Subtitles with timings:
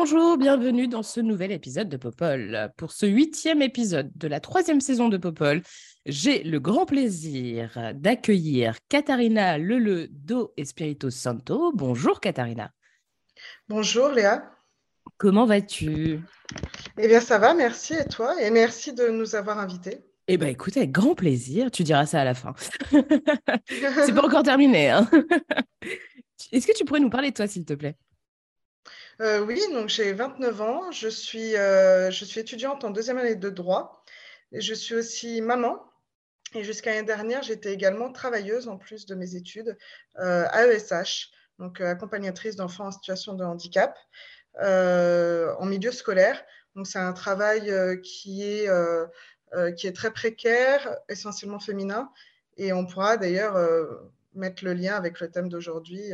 [0.00, 2.70] Bonjour, bienvenue dans ce nouvel épisode de Popol.
[2.76, 5.60] Pour ce huitième épisode de la troisième saison de Popol,
[6.06, 11.72] j'ai le grand plaisir d'accueillir Katharina Lele do Espirito Santo.
[11.74, 12.70] Bonjour Katharina,
[13.68, 14.48] Bonjour Léa.
[15.16, 16.20] comment vas-tu?
[16.96, 18.40] Eh bien ça va, merci et toi?
[18.40, 19.98] Et merci de nous avoir invités.
[20.28, 22.54] Eh bien écoute, avec grand plaisir, tu diras ça à la fin.
[23.68, 24.90] C'est pas encore terminé.
[24.90, 25.10] hein.
[26.52, 27.96] Est-ce que tu pourrais nous parler de toi, s'il te plaît?
[29.20, 33.34] Euh, oui, donc j'ai 29 ans, je suis, euh, je suis étudiante en deuxième année
[33.34, 34.04] de droit
[34.52, 35.82] et je suis aussi maman.
[36.54, 39.76] Et jusqu'à l'année dernière, j'étais également travailleuse en plus de mes études
[40.18, 43.98] euh, à ESH, donc accompagnatrice d'enfants en situation de handicap
[44.60, 46.42] en milieu scolaire.
[46.76, 48.68] Donc c'est un travail qui est,
[49.76, 52.10] qui est très précaire, essentiellement féminin.
[52.56, 53.56] Et on pourra d'ailleurs
[54.34, 56.12] mettre le lien avec le thème d'aujourd'hui.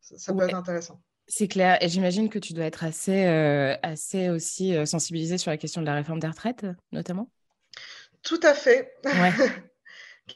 [0.00, 1.00] ça, peut être intéressant.
[1.32, 5.52] C'est clair, et j'imagine que tu dois être assez, euh, assez aussi euh, sensibilisée sur
[5.52, 7.30] la question de la réforme des retraites, notamment.
[8.22, 8.92] Tout à fait.
[9.04, 9.32] Ouais.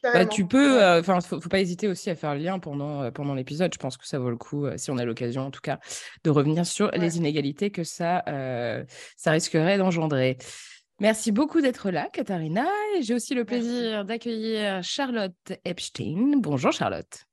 [0.03, 0.99] Bah, tu peux, Ouais.
[0.99, 3.73] enfin, faut, faut pas hésiter aussi à faire le lien pendant, euh, pendant l'épisode.
[3.73, 5.79] Je pense que ça vaut le coup, euh, si on a l'occasion en tout cas,
[6.25, 6.99] de revenir sur Ouais.
[6.99, 8.83] les inégalités que ça, euh,
[9.17, 10.37] ça risquerait d'engendrer.
[10.99, 12.67] Merci beaucoup d'être là, Katharina.
[12.97, 15.33] Et j'ai aussi le plaisir d'accueillir Charlotte
[15.65, 16.39] Epstein.
[16.39, 17.25] Bonjour Charlotte.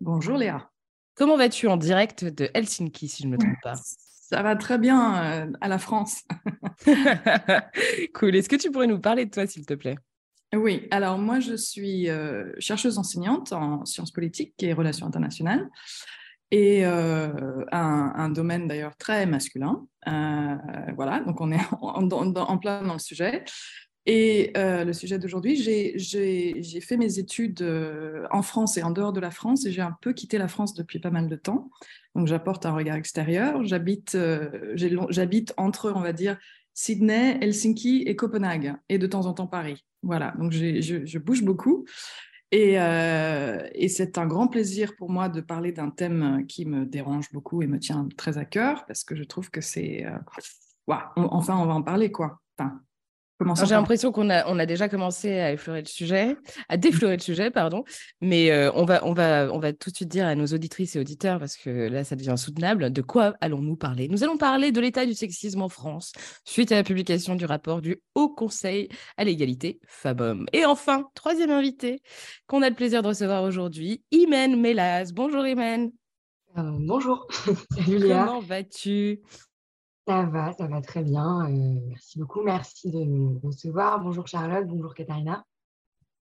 [0.00, 0.70] Bonjour Léa.
[1.18, 3.74] Comment vas-tu en direct de Helsinki, si je ne me trompe pas?
[3.74, 6.22] Ça va très bien euh, à la France.
[8.14, 8.36] Cool.
[8.36, 9.96] Est-ce que tu pourrais nous parler de toi, s'il te plaît?
[10.54, 15.68] Oui, alors moi je suis euh, chercheuse enseignante en sciences politiques et relations internationales
[16.50, 19.86] et euh, un, un domaine d'ailleurs très masculin.
[20.06, 23.44] Voilà, donc on est en, en- en- en plein dans le sujet.
[24.10, 29.12] Et euh, le sujet d'aujourd'hui, j'ai- fait mes études euh, en France et en dehors
[29.12, 31.68] de la France et j'ai un peu quitté la France depuis pas mal de temps.
[32.14, 33.62] Donc j'apporte un regard extérieur.
[33.64, 34.74] J'habite euh,
[35.58, 36.38] entre, on va dire,
[36.72, 39.84] Sydney, Helsinki et Copenhague, et de temps en temps Paris.
[40.02, 41.84] Voilà, donc je, bouge beaucoup.
[42.50, 42.78] Et,
[43.88, 47.66] c'est un grand plaisir pour moi de parler d'un thème qui me dérange beaucoup et
[47.66, 50.06] me tient très à cœur, parce que je trouve que c'est...
[50.86, 52.40] enfin, on va en parler, quoi.
[52.56, 52.80] Enfin,
[53.38, 56.36] commençons J'ai par- l'impression qu'on a, on a déjà commencé à effleurer le sujet,
[56.68, 57.84] à défleurer le sujet, pardon.
[58.20, 60.96] Mais euh, on, va, on, va, on va tout de suite dire à nos auditrices
[60.96, 64.08] et auditeurs, parce que là, ça devient soutenable, de quoi allons-nous parler?
[64.08, 66.12] Nous allons parler de l'état du sexisme en France,
[66.44, 70.46] suite à la publication du rapport du Haut Conseil à l'égalité femmes-hommes.
[70.52, 72.02] Et enfin, troisième invité
[72.46, 75.12] qu'on a le plaisir de recevoir aujourd'hui, Imen Melaz.
[75.12, 75.90] Bonjour Imen,
[76.56, 77.26] Euh, bonjour,
[77.76, 78.24] salut Léa.
[78.26, 79.20] comment vas-tu?
[80.08, 81.50] Ça va, ça va très bien.
[81.50, 84.00] euh, merci beaucoup, merci de nous recevoir.
[84.00, 85.44] Bonjour Charlotte, bonjour Katharina.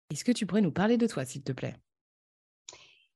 [0.10, 1.76] Est-ce que tu pourrais nous parler de toi, s'il te plaît?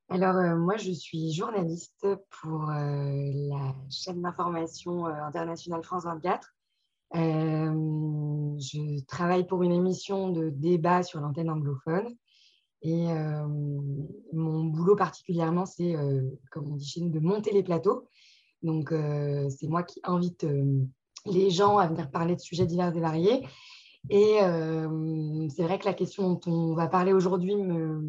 [0.09, 6.53] Alors, euh, moi, je suis journaliste pour euh, la chaîne d'information internationale France 24.
[7.15, 7.19] Euh,
[8.59, 12.15] je travaille pour une émission de débat sur l'antenne anglophone.
[12.83, 13.07] Et
[14.33, 15.95] mon boulot particulièrement, c'est,
[16.51, 18.09] comme on dit chez nous, de monter les plateaux.
[18.63, 20.85] Donc, euh, c'est moi qui invite euh,
[21.25, 23.45] les gens à venir parler de sujets divers et variés.
[24.09, 28.01] Et euh, c'est vrai que la question dont on va parler aujourd'hui me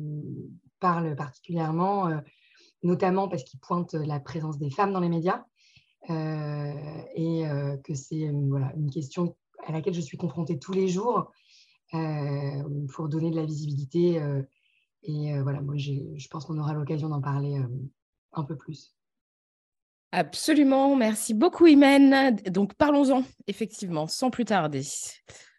[0.80, 2.08] parle particulièrement,
[2.82, 5.44] notamment parce qu'il pointe la présence des femmes dans les médias
[6.08, 7.44] et
[7.84, 11.30] que c'est une question à laquelle je suis confrontée tous les jours
[11.92, 14.20] pour donner de la visibilité.
[15.04, 17.56] et voilà, moi, je pense qu'on aura l'occasion d'en parler
[18.32, 18.93] un peu plus.
[20.16, 22.36] Absolument, merci beaucoup Imen.
[22.46, 24.82] Donc parlons-en, effectivement, sans plus tarder.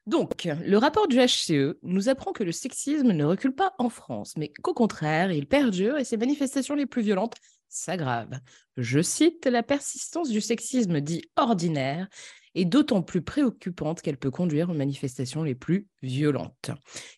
[0.07, 4.37] Donc, le rapport du HCE nous apprend que le sexisme ne recule pas en France,
[4.37, 7.35] mais qu'au contraire, il perdure et ses manifestations les plus violentes
[7.67, 8.39] s'aggravent.
[8.77, 12.07] Je cite, la persistance du sexisme dit ordinaire
[12.53, 16.71] est d'autant plus préoccupante qu'elle peut conduire aux manifestations les plus violentes.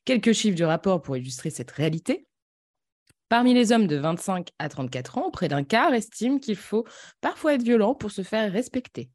[0.06, 2.26] Quelques chiffres du rapport pour illustrer cette réalité.
[3.30, 6.86] Parmi les hommes de 25 à 34 ans, près d'un quart estime qu'il faut
[7.20, 9.10] parfois être violent pour se faire respecter.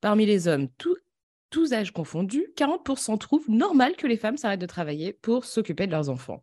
[0.00, 0.68] Parmi les hommes,
[1.50, 5.92] tous âges confondus, 40% trouvent normal que les femmes s'arrêtent de travailler pour s'occuper de
[5.92, 6.42] leurs enfants.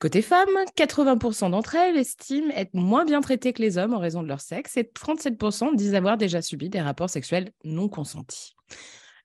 [0.00, 4.22] Côté femmes, 80% d'entre elles estiment être moins bien traitées que les hommes en raison
[4.22, 8.54] de leur sexe et 37% disent avoir déjà subi des rapports sexuels non consentis.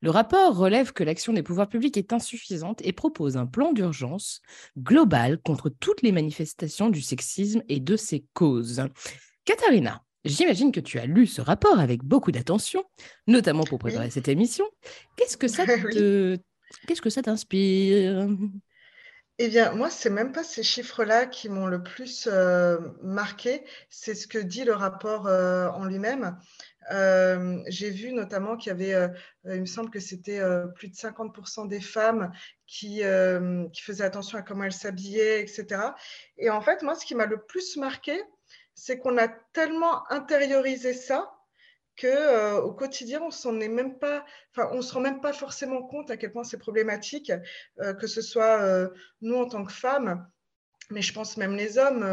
[0.03, 4.41] Le rapport relève que l'action des pouvoirs publics est insuffisante et propose un plan d'urgence
[4.77, 8.83] global contre toutes les manifestations du sexisme et de ses causes.
[9.45, 12.83] Katharina, j'imagine que tu as lu ce rapport avec beaucoup d'attention,
[13.27, 14.65] notamment pour préparer cette émission.
[15.15, 16.38] Qu'est-ce que ça te...
[16.85, 18.27] Qu'est-ce que ça t'inspire?
[19.39, 24.15] Eh bien, moi, c'est même pas ces chiffres-là qui m'ont le plus euh, marqué, c'est
[24.15, 26.38] ce que dit le rapport euh, en lui-même.
[26.91, 29.09] Euh, j'ai vu notamment qu'il y avait,
[29.45, 30.41] il me semble que c'était
[30.75, 32.31] plus de 50% des femmes
[32.68, 33.01] qui,
[33.74, 35.81] qui faisaient attention à comment elles s'habillaient, etc.
[36.38, 38.21] Et en fait, moi, ce qui m'a le plus marqué,
[38.75, 41.31] c'est qu'on a tellement intériorisé ça
[41.95, 45.33] que euh, au quotidien, on s'en est même pas, enfin, on se rend même pas
[45.33, 47.31] forcément compte à quel point c'est problématique,
[47.81, 48.89] euh, que ce soit euh,
[49.21, 50.27] nous en tant que femmes,
[50.94, 52.04] mais je pense même les hommes.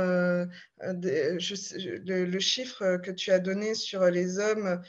[0.80, 4.80] le, chiffre que tu as donné sur les hommes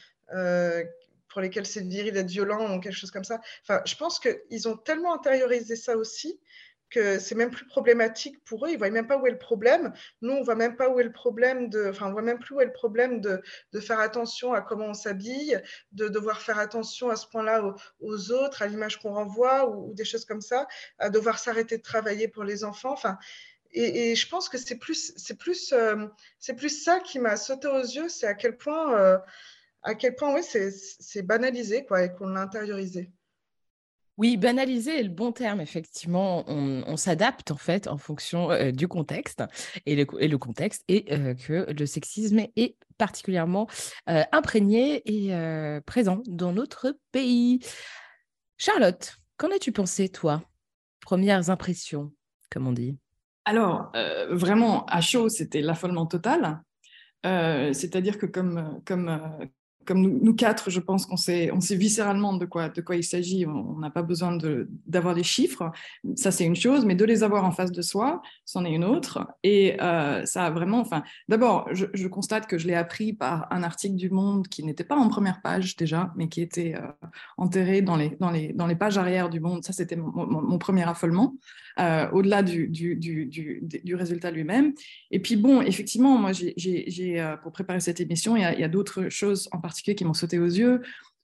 [1.27, 3.39] pour lesquels c'est viril d'être violent ou quelque chose comme ça.
[3.63, 6.39] Enfin, je pense qu'ils ont tellement intériorisé ça aussi
[6.91, 8.69] que c'est même plus problématique pour eux.
[8.69, 9.93] Ils ne voient même pas où est le problème.
[10.21, 12.37] Nous, on ne voit même pas où est le problème de, enfin, on voit même
[12.37, 13.41] plus où est le problème de,
[13.71, 15.59] de faire attention à comment on s'habille,
[15.93, 17.63] de devoir faire attention à ce point-là
[18.01, 20.67] aux, autres, à l'image qu'on renvoie ou, des choses comme ça,
[20.99, 22.91] à devoir s'arrêter de travailler pour les enfants.
[22.91, 23.17] Enfin,
[23.73, 26.07] et, je pense que c'est plus, c'est plus, euh,
[26.39, 29.17] c'est plus ça qui m'a sauté aux yeux, c'est à quel point, euh,
[29.83, 33.11] à quel point, oui, c'est banalisé, quoi, et qu'on l'a intériorisé.
[34.17, 36.43] Oui, banaliser est le bon terme, effectivement.
[36.47, 39.41] On, s'adapte en fait en fonction euh, du contexte.
[39.85, 41.05] Et le, et le contexte est
[41.47, 43.67] que le sexisme est particulièrement
[44.05, 47.61] imprégné et présent dans notre pays.
[48.57, 50.43] Charlotte, qu'en as-tu pensé, toi?
[50.99, 52.13] Premières impressions,
[52.51, 52.99] comme on dit.
[53.45, 53.91] Alors,
[54.29, 56.61] vraiment, à chaud, c'était l'affolement total.
[57.23, 59.19] C'est-à-dire que comme, comme,
[59.85, 63.03] comme nous, quatre, je pense qu'on sait, on sait viscéralement de quoi, de quoi il
[63.03, 63.45] s'agit.
[63.45, 64.37] On n'a pas besoin
[64.85, 65.71] d'avoir des chiffres.
[66.15, 68.83] Ça, c'est une chose, mais de les avoir en face de soi, c'en est une
[68.83, 69.27] autre.
[69.43, 70.79] Et euh, ça a vraiment.
[70.79, 74.83] Enfin, d'abord, je, constate que je l'ai appris par un article du Monde qui n'était
[74.83, 78.67] pas en première page déjà, mais qui était euh, enterré dans les, dans, les, dans
[78.67, 79.63] les pages arrière du Monde.
[79.63, 81.35] Ça, c'était mon, premier affolement,
[81.79, 84.73] euh, au-delà du, du, du, résultat lui-même.
[85.11, 89.49] Et puis, bon, effectivement, moi, j'ai, pour préparer cette émission, il y a d'autres choses
[89.51, 90.81] en particulier qui m'ont sauté aux yeux.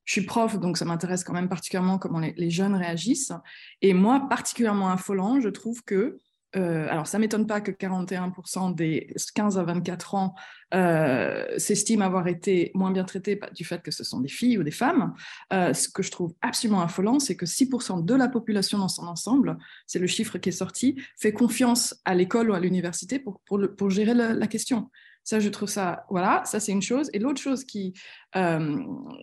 [0.07, 3.33] Je suis prof, donc ça m'intéresse quand même particulièrement comment les, jeunes réagissent.
[3.81, 6.19] Et moi, particulièrement affolant, je trouve que,
[6.55, 10.35] euh, alors ça ne m'étonne pas que 41% des 15 à 24 ans
[10.73, 14.63] euh, s'estiment avoir été moins bien traités du fait que ce sont des filles ou
[14.63, 15.13] des femmes.
[15.51, 19.07] Euh, ce que je trouve absolument affolant, c'est que 6% de la population dans son
[19.07, 23.41] ensemble, c'est le chiffre qui est sorti, fait confiance à l'école ou à l'université pour,
[23.41, 24.89] pour, pour, gérer la question.
[25.27, 27.09] Ça, je trouve ça, voilà, ça c'est une chose.
[27.11, 27.91] Et l'autre chose qui,
[28.37, 28.77] euh,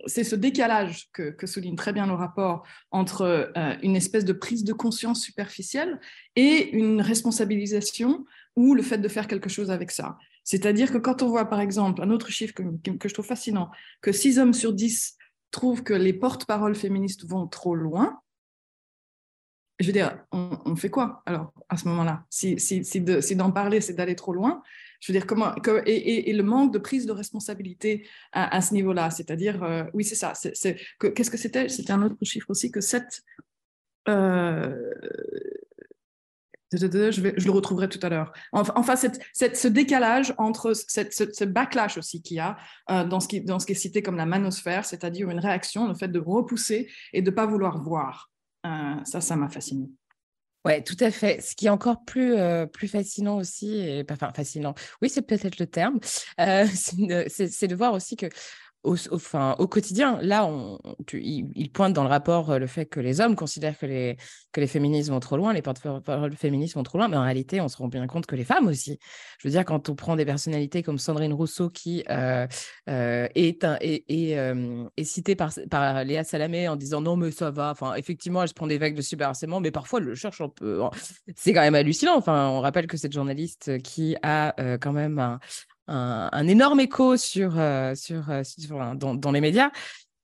[0.04, 3.22] c'est ce décalage que, souligne très bien le rapport entre
[3.56, 5.98] euh, une espèce de prise de conscience superficielle
[6.36, 10.18] et une responsabilisation ou le fait de faire quelque chose avec ça.
[10.42, 13.70] C'est-à-dire que quand on voit, par exemple, un autre chiffre que, que je trouve fascinant,
[14.02, 15.16] que 6 hommes sur 10
[15.52, 18.20] trouvent que les porte-paroles féministes vont trop loin,
[19.80, 22.24] je veux dire, on, fait quoi alors à ce moment-là?
[22.30, 24.62] Si, si, si d'en parler, c'est d'aller trop loin,
[25.00, 25.54] je veux dire, comment,
[25.84, 30.32] et, le manque de prise de responsabilité à, ce niveau-là, c'est-à-dire, euh, oui, c'est ça.
[30.32, 31.68] Qu'est-ce que c'était?
[31.68, 33.22] C'était un autre chiffre aussi que 7.
[34.08, 34.94] Euh,
[36.72, 38.32] je, vais, je, le retrouverai tout à l'heure.
[38.52, 42.56] Enfin, ce décalage entre ce, backlash aussi qu'il y a
[42.90, 45.88] euh, dans, ce qui, dans ce qui est cité comme la manosphère, c'est-à-dire une réaction,
[45.88, 48.30] le fait de repousser et de ne pas vouloir voir.
[49.04, 49.88] Ça, ça m'a fasciné.
[50.64, 51.42] Ouais, tout à fait.
[51.42, 55.58] Ce qui est encore plus, euh, plus fascinant aussi, et, enfin fascinant, oui, c'est peut-être
[55.58, 56.00] le terme,
[56.40, 56.66] euh,
[57.28, 58.26] c'est de voir aussi que
[58.84, 60.78] au, quotidien, là, on,
[61.12, 64.16] il, pointe dans le rapport euh, le fait que les hommes considèrent que les,
[64.52, 67.60] que les féministes vont trop loin, les porte-paroles féministes vont trop loin, mais en réalité,
[67.60, 68.98] on se rend bien compte que les femmes aussi.
[69.38, 72.46] Je veux dire, quand on prend des personnalités comme Sandrine Rousseau, qui euh,
[72.90, 78.42] euh, est, est, citée par, Léa Salamé en disant non, mais ça va, enfin, effectivement,
[78.42, 80.82] elle se prend des vagues de cyberharcèlement, mais parfois, elle le cherche un peu.
[81.36, 82.16] C'est quand même hallucinant.
[82.16, 85.40] Enfin, on rappelle que cette journaliste qui a quand même un,
[85.86, 88.42] un, énorme écho sur, euh, sur, euh,
[88.94, 89.70] dans, dans, les médias,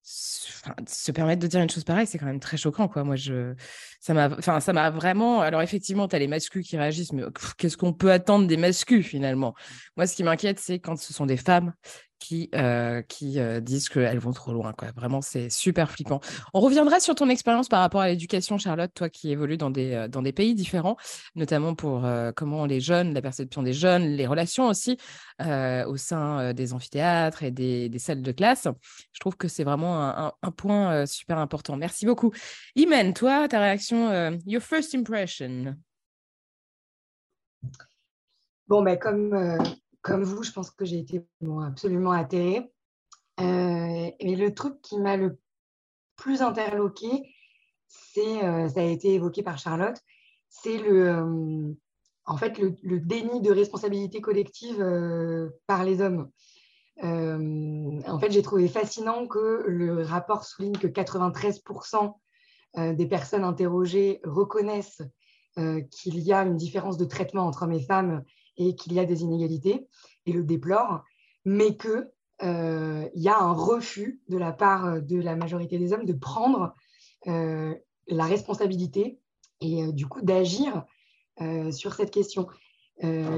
[0.02, 3.04] se permettre de dire une chose pareille, c'est quand même très choquant, quoi.
[3.04, 3.54] Moi, je,
[4.00, 5.40] ça m'a, enfin, ça m'a vraiment.
[5.40, 7.22] Alors, effectivement, tu as les mascus qui réagissent, mais
[7.58, 9.54] qu'est-ce qu'on peut attendre des mascus finalement?
[9.96, 11.72] Moi, ce qui m'inquiète, c'est quand ce sont des femmes
[12.20, 14.72] qui, euh, qui euh, disent qu'elles vont trop loin.
[14.94, 16.20] Vraiment, c'est super flippant.
[16.54, 19.92] On reviendra sur ton expérience par rapport à l'éducation, Charlotte, toi qui évolues dans des,
[19.92, 20.96] euh, dans des pays différents,
[21.34, 24.98] notamment pour comment les jeunes, la perception des jeunes, les relations aussi
[25.40, 28.68] au sein des amphithéâtres et des, des, salles de classe.
[29.12, 31.78] Je trouve que c'est vraiment un, un, point super important.
[31.78, 32.30] Merci beaucoup.
[32.76, 33.89] Imen, toi, ta réaction,
[34.46, 35.76] your first impression
[38.68, 39.34] Bon, ben, comme
[40.02, 41.22] comme vous, je pense que j'ai été
[41.66, 42.70] absolument atterrée.
[43.40, 45.38] Euh, et le truc qui m'a le
[46.16, 47.34] plus interloqué,
[47.86, 49.96] c'est, euh, ça a été évoqué par Charlotte,
[50.48, 51.72] c'est le, euh,
[52.24, 54.78] en fait, le, déni de responsabilité collective
[55.66, 56.30] par les hommes.
[57.02, 62.14] en fait, j'ai trouvé fascinant que le rapport souligne que 93%
[62.76, 65.02] des personnes interrogées reconnaissent
[65.56, 68.24] qu'il y a une différence de traitement entre hommes et femmes
[68.56, 69.88] et qu'il y a des inégalités
[70.26, 71.04] et le déplore,
[71.44, 72.10] mais qu'il
[72.42, 76.74] euh, y a un refus de la part de la majorité des hommes de prendre
[77.26, 77.74] euh,
[78.08, 79.18] la responsabilité
[79.60, 80.84] et euh, du coup d'agir
[81.70, 82.48] sur cette question,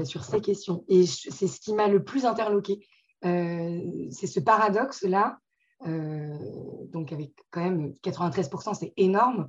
[0.03, 0.83] sur ces questions.
[0.89, 2.85] Et c'est ce qui m'a le plus interloqué.
[3.21, 5.39] c'est ce paradoxe-là,
[5.85, 9.47] donc avec quand même 93%, c'est énorme.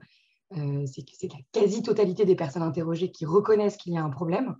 [0.51, 4.57] c'est la quasi-totalité des personnes interrogées qui reconnaissent qu'il y a un problème.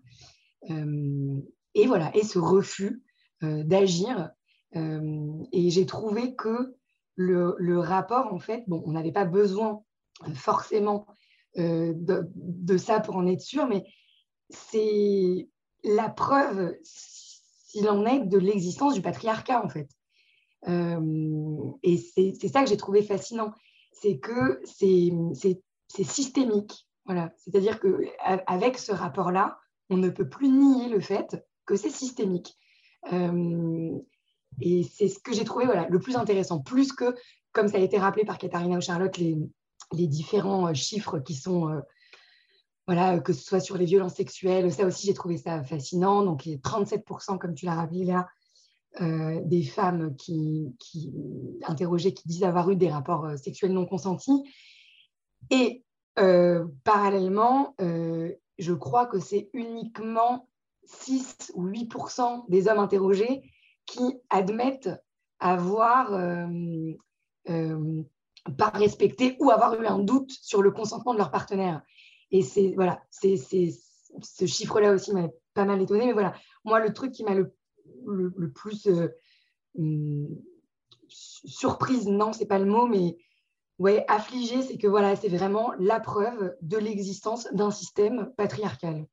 [0.71, 1.41] Euh,
[1.75, 3.03] et voilà, et ce refus
[3.43, 4.31] euh, d'agir.
[4.77, 6.75] Euh, et j'ai trouvé que
[7.17, 9.83] le, rapport, en fait, bon, on n'avait pas besoin
[10.35, 11.07] forcément
[11.57, 13.85] de, ça pour en être sûr, mais
[14.51, 15.49] c'est
[15.85, 19.89] la preuve, s'il en est, de l'existence du patriarcat, en fait.
[20.67, 23.53] Et c'est ça que j'ai trouvé fascinant,
[23.93, 25.13] c'est que c'est
[25.89, 26.87] systémique.
[27.07, 27.33] Voilà.
[27.37, 29.59] C'est-à-dire qu'avec ce rapport-là,
[29.91, 32.57] on ne peut plus nier le fait que c'est systémique.
[33.13, 33.99] Euh,
[34.61, 37.15] et c'est ce que j'ai trouvé voilà, le plus intéressant, plus que,
[37.53, 39.37] comme ça a été rappelé par Katharina ou Charlotte, les,
[39.93, 41.81] différents euh, chiffres qui sont, euh,
[42.87, 46.23] voilà, que ce soit sur les violences sexuelles, ça aussi j'ai trouvé ça fascinant.
[46.23, 48.27] Donc les 37%, comme tu l'as rappelé là,
[49.01, 50.73] des femmes qui,
[51.65, 54.45] interrogées qui disent avoir eu des rapports sexuels non consentis.
[55.51, 55.85] Et
[56.85, 60.49] parallèlement, je crois que c'est uniquement
[60.85, 61.91] 6 ou 8
[62.49, 63.43] des hommes interrogés
[63.87, 64.91] qui admettent
[65.39, 66.47] avoir euh,
[67.51, 68.03] euh,
[68.57, 71.83] pas respecté ou avoir eu un doute sur le consentement de leur partenaire.
[72.31, 76.07] Et c'est voilà, c'est ce chiffre-là aussi m'a pas mal étonné.
[76.07, 76.35] Mais voilà,
[76.65, 77.55] moi le truc qui m'a le,
[78.07, 79.09] le, plus euh,
[79.79, 80.29] hum,
[81.09, 83.17] surprise, non, c'est pas le mot, mais
[83.79, 89.07] ouais, affligé, c'est que voilà, c'est vraiment la preuve de l'existence d'un système patriarcal.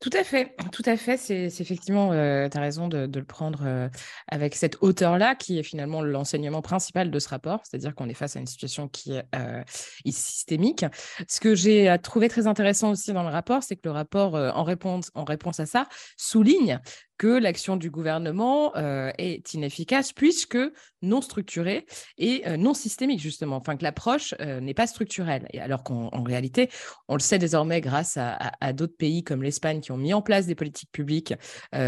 [0.00, 1.18] Tout à fait, tout à fait.
[1.18, 3.88] C'est effectivement, euh, tu as raison de, le prendre euh,
[4.28, 8.34] avec cette hauteur-là, qui est finalement l'enseignement principal de ce rapport, c'est-à-dire qu'on est face
[8.34, 9.62] à une situation qui est, euh,
[10.06, 10.86] systémique.
[11.28, 14.62] Ce que j'ai trouvé très intéressant aussi dans le rapport, c'est que le rapport, en,
[14.62, 16.80] réponse, en réponse à ça, souligne
[17.20, 20.56] que l'action du gouvernement euh, est inefficace puisque
[21.02, 21.84] non structurée
[22.16, 23.56] et euh, non systémique, justement.
[23.56, 25.46] Enfin, que l'approche euh, n'est pas structurelle.
[25.52, 26.70] Et alors qu'en réalité,
[27.08, 30.46] on le sait désormais grâce à, d'autres pays comme l'Espagne qui ont mis en place
[30.46, 31.34] des politiques publiques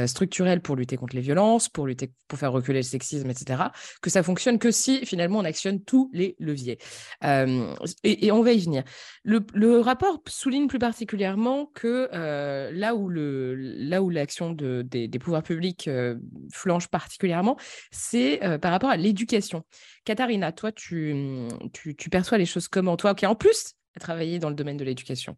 [0.06, 3.62] structurelles pour lutter contre les violences, pour, lutter, pour faire reculer le sexisme, etc.,
[4.02, 6.78] que ça fonctionne que si finalement on actionne tous les leviers.
[7.22, 8.82] Et, on va y venir.
[9.24, 12.08] Le, rapport souligne plus particulièrement que
[12.72, 16.16] là où l'action de, des, des pouvoirs publics euh,
[16.52, 17.56] flanche particulièrement,
[17.90, 19.64] c'est euh, par rapport à l'éducation.
[20.04, 21.58] Katharina, toi, tu,
[22.10, 22.96] perçois les choses comment?
[22.96, 25.36] Toi, qui en plus a travaillé dans le domaine de l'éducation.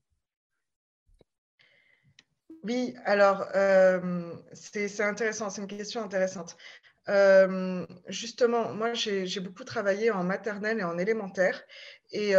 [2.63, 6.57] Oui, alors euh, c'est intéressant, c'est une question intéressante.
[8.09, 11.63] justement, moi j'ai beaucoup travaillé en maternelle et en élémentaire.
[12.11, 12.33] Et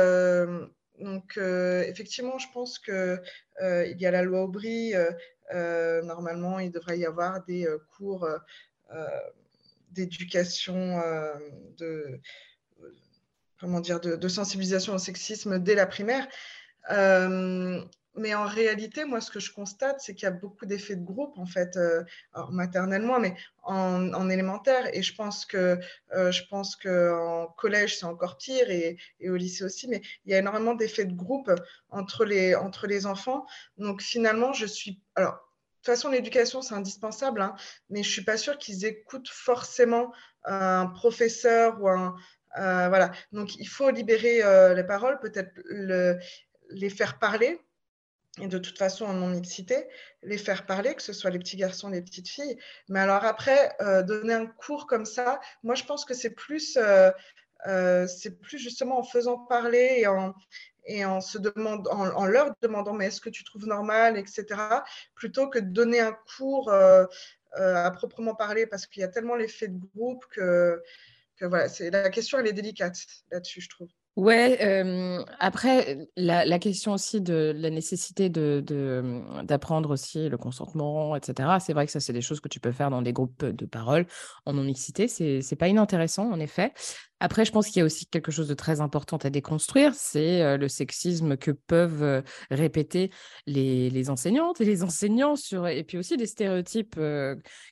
[0.99, 3.21] donc, effectivement, je pense qu'il
[3.61, 4.93] il y a la loi Aubry
[5.53, 9.07] normalement, il devrait y avoir des euh, cours euh,
[9.91, 11.01] d'éducation,
[11.77, 12.19] de,
[13.59, 16.27] comment dire, de, sensibilisation au sexisme dès la primaire.
[18.17, 21.03] Mais en réalité, moi, ce que je constate, c'est qu'il y a beaucoup d'effets de
[21.03, 21.77] groupe, en fait,
[22.49, 24.93] maternellement, mais en, élémentaire.
[24.93, 25.79] Et je pense que
[26.13, 29.87] je pense qu'en collège, c'est encore pire, et, au lycée aussi.
[29.87, 31.51] Mais il y a énormément d'effets de groupe
[31.89, 33.45] entre les, entre les enfants.
[33.77, 35.45] Donc, finalement, je suis alors,
[35.85, 37.55] de toute façon, l'éducation, c'est indispensable, hein,
[37.91, 40.11] mais je ne suis pas sûre qu'ils écoutent forcément
[40.43, 42.15] un professeur ou un.
[42.57, 43.11] Euh, voilà.
[43.31, 45.51] Donc, il faut libérer euh, les paroles, peut-être
[46.71, 47.61] les faire parler.
[48.41, 49.87] Et de toute façon en non-mixité,
[50.23, 52.57] les faire parler, que ce soit les petits garçons, les petites filles.
[52.89, 56.77] Mais alors après, euh, donner un cours comme ça, moi je pense que c'est plus,
[56.77, 57.11] euh,
[57.67, 60.33] euh, c'est plus justement en faisant parler et en,
[60.85, 61.19] et en,
[62.25, 64.45] leur demandant mais est-ce que tu trouves normal, etc.,
[65.15, 69.69] plutôt que de donner un cours à proprement parler, parce qu'il y a tellement l'effet
[69.69, 70.83] de groupe que,
[71.37, 72.97] que voilà, la question elle est délicate
[73.31, 73.89] là-dessus, je trouve.
[74.15, 74.57] Ouais,
[75.39, 78.63] après, la, question aussi de la nécessité de,
[79.43, 81.57] d'apprendre aussi le consentement, etc.
[81.59, 83.65] C'est vrai que ça, c'est des choses que tu peux faire dans des groupes de
[83.65, 84.07] parole
[84.45, 85.09] en non-mixité.
[85.09, 86.71] C'est pas inintéressant, en effet.
[87.19, 90.57] Après, je pense qu'il y a aussi quelque chose de très important à déconstruire, c'est
[90.57, 93.09] le sexisme que peuvent répéter
[93.47, 96.99] les, enseignantes et les enseignants sur, et puis aussi les stéréotypes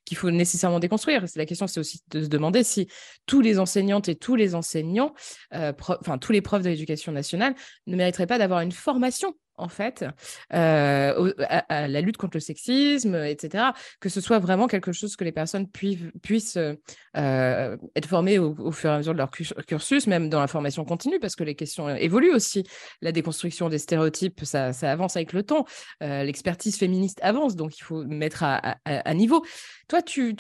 [0.06, 1.26] qu'il faut nécessairement déconstruire.
[1.36, 2.88] La question, c'est aussi de se demander si
[3.26, 5.14] tous les enseignantes et tous les enseignants,
[5.52, 7.54] enfin tous les profs de l'éducation nationale,
[7.88, 10.06] ne mériteraient pas d'avoir une formation en fait,
[10.54, 13.66] euh, à, la lutte contre le sexisme, etc.
[14.00, 18.90] Que ce soit vraiment quelque chose que les personnes puissent euh, être formées au, fur
[18.90, 21.90] et à mesure de leur cursus, même dans la formation continue, parce que les questions
[21.90, 22.64] évoluent aussi.
[23.02, 25.66] La déconstruction des stéréotypes, ça, avance avec le temps.
[26.02, 29.44] Euh, l'expertise féministe avance, donc il faut mettre à, niveau.
[29.88, 30.36] Toi, tu,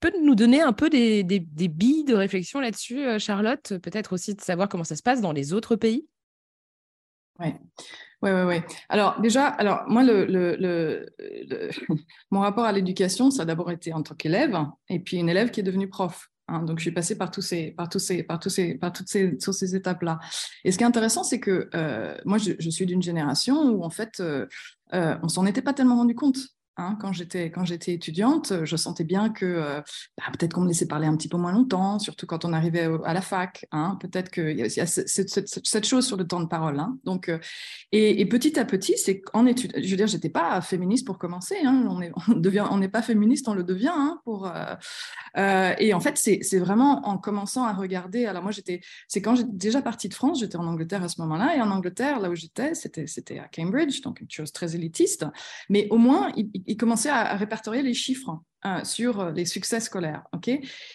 [0.00, 3.78] peux nous donner un peu des, des billes de réflexion là-dessus, Charlotte?
[3.78, 6.06] Peut-être aussi de savoir comment ça se passe dans les autres pays?
[7.40, 7.48] Oui,
[8.22, 8.42] oui, oui.
[8.44, 8.64] Ouais.
[8.88, 10.04] Alors déjà, alors moi,
[12.30, 14.56] mon rapport à l'éducation, ça a d'abord été en tant qu'élève,
[14.88, 16.28] et puis une élève qui est devenue prof.
[16.48, 16.62] Hein.
[16.62, 20.18] donc, je suis passée par tous ces, toutes ces, étapes-là.
[20.64, 23.84] Et ce qui est intéressant, c'est que euh, moi, je, je, suis d'une génération où
[23.84, 24.46] en fait, euh,
[24.94, 26.38] euh, on s'en était pas tellement rendu compte.
[26.78, 29.80] Hein, quand j'étais quand j'étais étudiante, je sentais bien que euh,
[30.16, 32.88] bah, peut-être qu'on me laissait parler un petit peu moins longtemps, surtout quand on arrivait
[33.04, 33.66] à la fac.
[33.72, 36.80] Hein, peut-être qu'il y a, cette, chose sur le temps de parole.
[36.80, 36.96] Hein.
[37.04, 37.38] donc, euh,
[37.92, 39.72] et, petit à petit, c'est en études.
[39.76, 41.56] Je veux dire, j'étais pas féministe pour commencer.
[41.66, 43.92] on est on n'est pas féministe, on le devient.
[45.36, 48.24] euh, et en fait, c'est vraiment en commençant à regarder.
[48.24, 51.20] Alors moi, j'étais c'est quand j'ai déjà partie de France, j'étais en Angleterre à ce
[51.20, 54.74] moment-là, et en Angleterre, là où j'étais, c'était c'était à Cambridge, donc une chose très
[54.74, 55.26] élitiste.
[55.68, 60.22] Mais au moins, il commençait à, répertorier les chiffres euh, sur euh, les succès scolaires.
[60.32, 60.48] ok?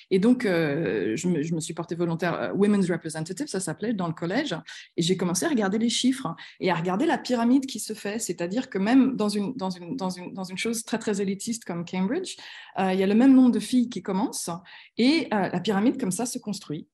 [0.10, 4.56] Et donc, euh, je, me, suis portée volontaire Women's Representative, ça s'appelait, dans le collège,
[4.96, 8.20] et j'ai commencé à regarder les chiffres et à regarder la pyramide qui se fait,
[8.20, 11.66] c'est-à-dire que même dans une, dans, une, dans, une, dans une chose très, très élitiste
[11.66, 12.38] comme Cambridge,
[12.80, 14.52] il y a le même nombre de filles qui commencent,
[14.98, 16.88] et la pyramide, comme ça, se construit,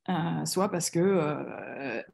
[0.45, 1.43] soit parce que,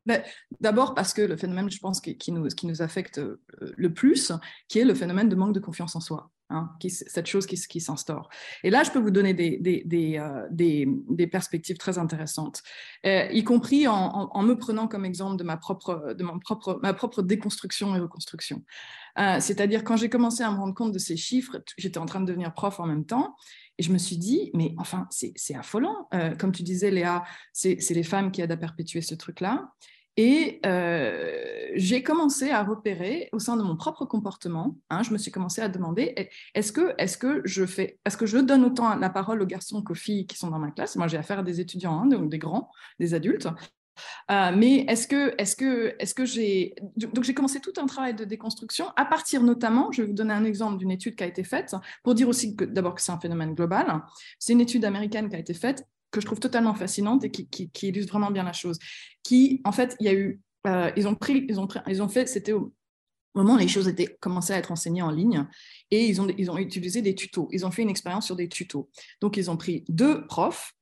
[0.06, 0.22] ben,
[0.60, 3.22] d'abord parce que le phénomène, je pense, qui, nous, qui nous affecte
[3.62, 4.34] le plus,
[4.68, 6.30] qui est le phénomène de manque de confiance en soi.
[6.52, 8.28] Hein, cette chose qui, qui s'instaure.
[8.64, 12.64] Et là, je peux vous donner des, euh, perspectives très intéressantes,
[13.06, 18.64] euh, y compris en, me prenant comme exemple de ma propre déconstruction et reconstruction.
[19.20, 22.22] Euh, c'est-à-dire, quand j'ai commencé à me rendre compte de ces chiffres, j'étais en train
[22.22, 23.36] de devenir prof en même temps,
[23.78, 26.10] et je me suis dit, mais enfin, c'est affolant.
[26.40, 29.70] comme tu disais, Léa, c'est les femmes qui aident à perpétuer ce truc-là.
[30.22, 35.18] Et euh, j'ai commencé à repérer au sein de mon propre comportement, hein, je me
[35.18, 38.94] suis commencé à demander, est-ce que, est que je fais, est-ce que je donne autant
[38.98, 40.98] la parole aux garçons qu'aux filles qui sont dans ma classe?
[40.98, 43.48] Moi, j'ai affaire à des étudiants, hein, donc des grands, des adultes.
[44.30, 45.56] Euh, mais est-ce que, est-ce
[46.14, 50.08] que j'ai donc j'ai commencé tout un travail de déconstruction à partir notamment, je vais
[50.10, 52.96] vous donner un exemple d'une étude qui a été faite pour dire aussi que d'abord
[52.96, 54.02] que c'est un phénomène global.
[54.38, 57.70] C'est une étude américaine qui a été faite que je trouve totalement fascinante et qui,
[57.82, 58.80] illustre vraiment bien la chose.
[59.24, 62.02] Qui, en fait, il y a eu, euh, ils ont pris, ils ont pris, ils
[62.02, 62.74] ont fait, c'était au
[63.36, 65.46] moment où les choses étaient commençaient à être enseignées en ligne
[65.92, 67.48] et ils ont, ils ont utilisé des tutos.
[67.52, 68.90] Ils ont fait une expérience sur des tutos.
[69.22, 70.74] Donc, ils ont pris deux profs,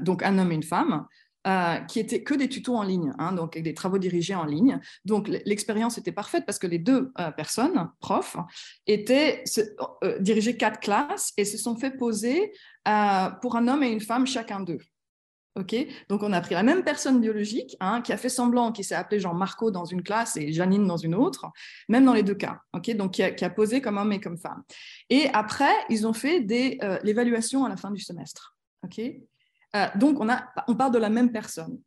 [0.00, 1.06] donc un homme et une femme,
[1.46, 4.80] euh, qui étaient que des tutos en ligne, hein, donc des travaux dirigés en ligne.
[5.04, 8.36] Donc l'expérience était parfaite parce que les deux euh, personnes, profs,
[8.88, 9.44] étaient
[10.02, 12.52] euh, dirigées quatre classes et se sont fait poser
[13.42, 14.80] pour un homme et une femme chacun d'eux.
[15.54, 15.74] Ok,
[16.08, 18.94] donc on a pris la même personne biologique hein, qui a fait semblant, qui s'est
[18.96, 21.46] appelé Jean Marco dans une classe et Janine dans une autre,
[21.88, 22.60] même dans les deux cas.
[22.74, 24.64] Ok, donc qui a, posé comme homme et comme femme.
[25.10, 26.40] Et après, ils ont fait
[27.04, 28.56] l'évaluation à la fin du semestre.
[28.82, 29.00] Ok,
[29.76, 31.78] euh, donc, on, a, on parle de la même personne.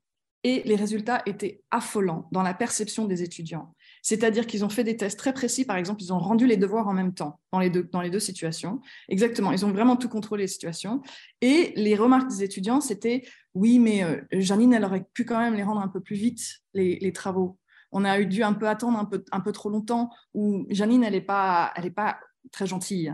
[0.45, 3.75] Et les résultats étaient affolants dans la perception des étudiants.
[4.01, 5.65] C'est-à-dire qu'ils ont fait des tests très précis.
[5.65, 8.09] Par exemple, ils ont rendu les devoirs en même temps dans les deux, dans les
[8.09, 8.79] deux situations.
[9.09, 11.01] Exactement, ils ont vraiment tout contrôlé les situations.
[11.41, 13.23] Et les remarques des étudiants, c'était
[13.53, 16.41] oui, mais euh, Janine, elle aurait pu quand même les rendre un peu plus vite,
[16.73, 17.57] les, travaux.
[17.91, 21.03] On a eu dû un peu attendre un peu, un peu trop longtemps, ou Janine,
[21.03, 22.17] elle n'est pas, elle pas
[22.51, 23.13] très gentille.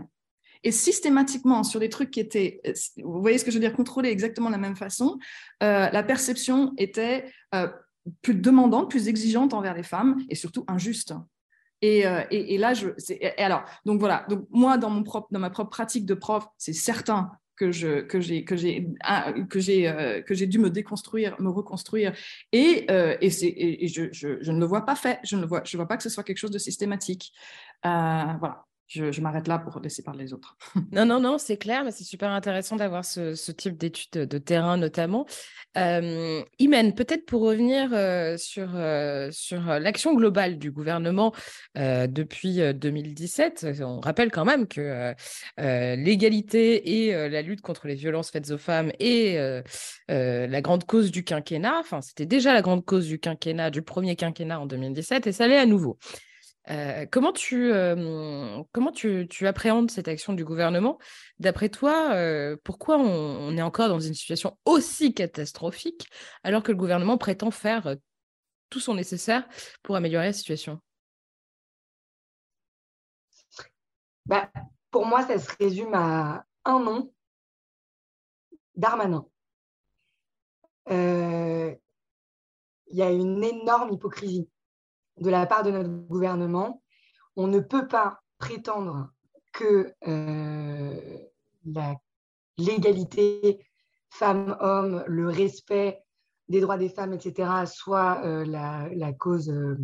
[0.66, 3.72] Et systématiquement, sur des trucs qui étaient, euh, vous voyez ce que je veux dire,
[3.72, 5.16] contrôlés exactement de la même façon,
[5.62, 7.68] euh, la perception était euh,
[8.20, 11.14] plus demandante, plus exigeante envers les femmes et surtout injuste.
[11.82, 15.50] Et, et, là, je, et alors, donc voilà, donc moi, dans, mon propre, dans ma
[15.50, 20.22] propre pratique de prof, c'est certain que je que j'ai que j'ai ah, que j'ai
[20.26, 22.12] que j'ai dû me déconstruire, me reconstruire
[22.50, 22.86] et
[23.20, 25.96] et c'est et, je, ne le vois pas fait, je ne vois je vois pas
[25.96, 27.32] que ce soit quelque chose de systématique.
[27.84, 30.56] voilà je, m'arrête là pour laisser parler les autres.
[30.92, 34.76] non, non, non, c'est clair, mais c'est super intéressant d'avoir ce, type d'études de terrain
[34.76, 35.26] notamment.
[35.76, 39.30] Euh, Imen, peut-être pour revenir euh, sur, euh,
[39.80, 41.32] l'action globale du gouvernement
[41.74, 45.14] depuis 2017, on rappelle quand même que
[45.58, 49.36] l'égalité et la lutte contre les violences faites aux femmes est
[50.08, 51.78] la grande cause du quinquennat.
[51.80, 55.46] Enfin, c'était déjà la grande cause du quinquennat, du premier quinquennat en 2017, et ça
[55.46, 55.98] l'est à nouveau.
[56.68, 57.70] Euh, comment tu,
[58.72, 60.98] comment tu, tu, appréhendes cette action du gouvernement?
[61.38, 62.14] D'après toi,
[62.64, 66.08] pourquoi on, est encore dans une situation aussi catastrophique
[66.42, 67.96] alors que le gouvernement prétend faire
[68.70, 69.46] tout son nécessaire
[69.82, 70.80] pour améliorer la situation?
[74.24, 74.50] Bah,
[74.90, 77.12] Pour moi, ça se résume à un nom,
[78.74, 79.24] Darmanin.
[82.88, 84.48] Il y a une énorme hypocrisie
[85.18, 86.82] de la part de notre gouvernement.
[87.36, 89.10] On ne peut pas prétendre
[89.52, 91.18] que euh,
[92.58, 93.64] l'égalité
[94.10, 96.02] femmes-hommes, le respect
[96.48, 99.76] des droits des femmes, etc., soit euh, la, cause euh,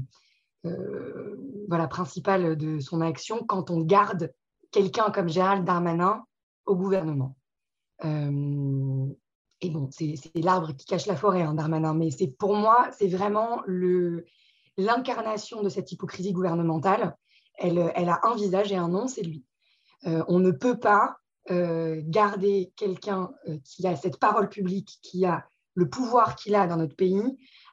[1.90, 4.32] principale de son action quand on garde
[4.70, 6.24] quelqu'un comme Gérald Darmanin
[6.66, 7.36] au gouvernement.
[8.04, 13.08] et bon, c'est l'arbre qui cache la forêt, hein, Darmanin, mais c'est pour moi, c'est
[13.08, 14.24] vraiment le,
[14.76, 17.16] l'incarnation de cette hypocrisie gouvernementale.
[17.58, 19.44] Elle, a un visage et un nom, c'est lui.
[20.06, 21.16] Euh, on ne peut pas
[21.50, 26.66] euh, garder quelqu'un euh, qui a cette parole publique, qui a le pouvoir qu'il a
[26.66, 27.22] dans notre pays,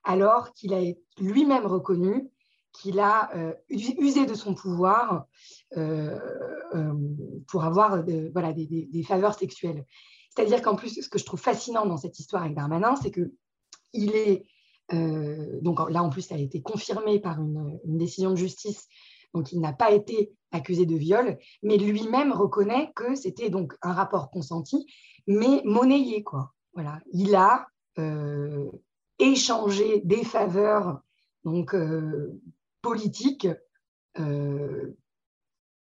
[0.04, 0.82] alors qu'il a
[1.20, 2.30] lui-même reconnu
[2.72, 3.32] qu'il a
[3.68, 5.26] usé de son pouvoir
[7.48, 9.86] pour avoir voilà, des, des, faveurs sexuelles.
[10.30, 14.16] C'est-à-dire qu'en plus, ce que je trouve fascinant dans cette histoire avec Darmanin, c'est qu'il
[14.16, 14.46] est
[14.94, 18.88] euh, donc là, en plus, ça a été confirmé par une, décision de justice.
[19.34, 23.94] Donc, il n'a pas été accusé de viol, mais lui-même reconnaît que c'était donc un
[23.94, 24.88] rapport consenti,
[25.28, 26.54] mais monnayé, quoi.
[26.74, 27.00] Voilà.
[27.14, 27.68] Il a
[28.00, 28.70] euh,
[29.20, 31.02] échangé des faveurs
[31.44, 32.40] donc, euh,
[32.82, 33.48] politiques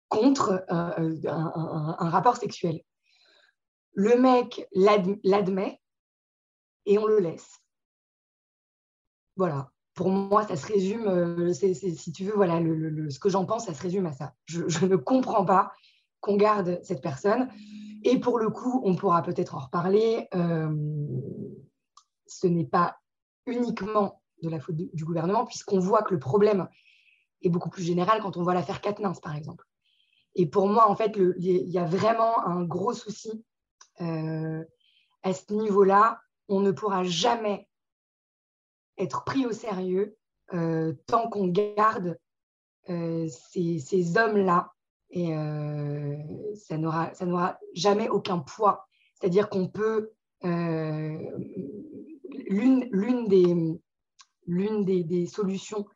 [0.08, 2.80] contre un, rapport sexuel.
[3.94, 5.80] Le mec l'admet
[6.86, 7.59] et on le laisse.
[9.36, 9.70] Voilà.
[9.94, 13.74] Pour moi, ça se résume, euh, si tu veux, voilà, ce que j'en pense, ça
[13.74, 14.34] se résume à ça.
[14.46, 15.72] Je, ne comprends pas
[16.20, 17.48] qu'on garde cette personne.
[18.04, 20.28] Et pour le coup, on pourra peut-être en reparler.
[20.34, 20.72] Euh,
[22.26, 22.96] ce n'est pas
[23.46, 26.68] uniquement de la faute du, gouvernement, puisqu'on voit que le problème
[27.42, 29.66] est beaucoup plus général quand on voit l'affaire Katnins, par exemple.
[30.34, 33.44] Et pour moi, en fait, il y a vraiment un gros souci
[34.00, 34.64] euh,
[35.22, 36.20] à ce niveau-là.
[36.48, 37.68] On ne pourra jamais
[39.00, 40.16] être pris au sérieux
[40.52, 42.18] euh, tant qu'on garde
[42.88, 44.72] euh, ces, hommes-là.
[45.10, 46.16] Et euh,
[46.54, 48.86] ça n'aura jamais aucun poids.
[49.14, 50.10] C'est-à-dire qu'on peut...
[52.52, 53.54] L'une des,
[54.48, 55.86] des, des, solutions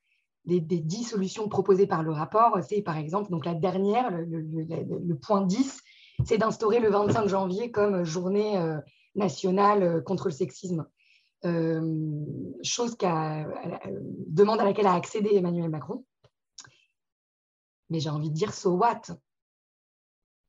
[0.44, 5.40] des, dix solutions proposées par le rapport, c'est par exemple, donc la dernière, le, point
[5.40, 5.80] 10,
[6.26, 8.60] c'est d'instaurer le 25 janvier comme journée
[9.14, 10.86] nationale contre le sexisme.
[11.44, 12.24] Euh,
[12.62, 13.46] chose qu'à
[14.26, 16.04] demande à laquelle a accédé Emmanuel Macron.
[17.90, 19.02] Mais j'ai envie de dire, so what?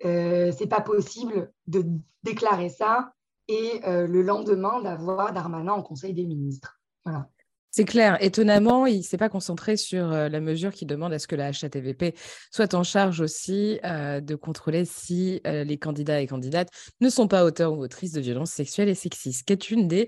[0.06, 1.86] Euh, C'est pas possible de
[2.24, 3.14] déclarer ça
[3.48, 6.80] et euh, le lendemain d'avoir Darmanin en Conseil des ministres.
[7.04, 7.30] Voilà.
[7.78, 8.18] C'est clair.
[8.22, 11.36] Étonnamment, il ne s'est pas concentré sur euh, la mesure qui demande à ce que
[11.36, 12.16] la HATVP
[12.50, 16.70] soit en charge aussi euh, de contrôler si euh, les candidats et candidates
[17.02, 20.08] ne sont pas auteurs ou autrices de violences sexuelles et sexistes, qui est une des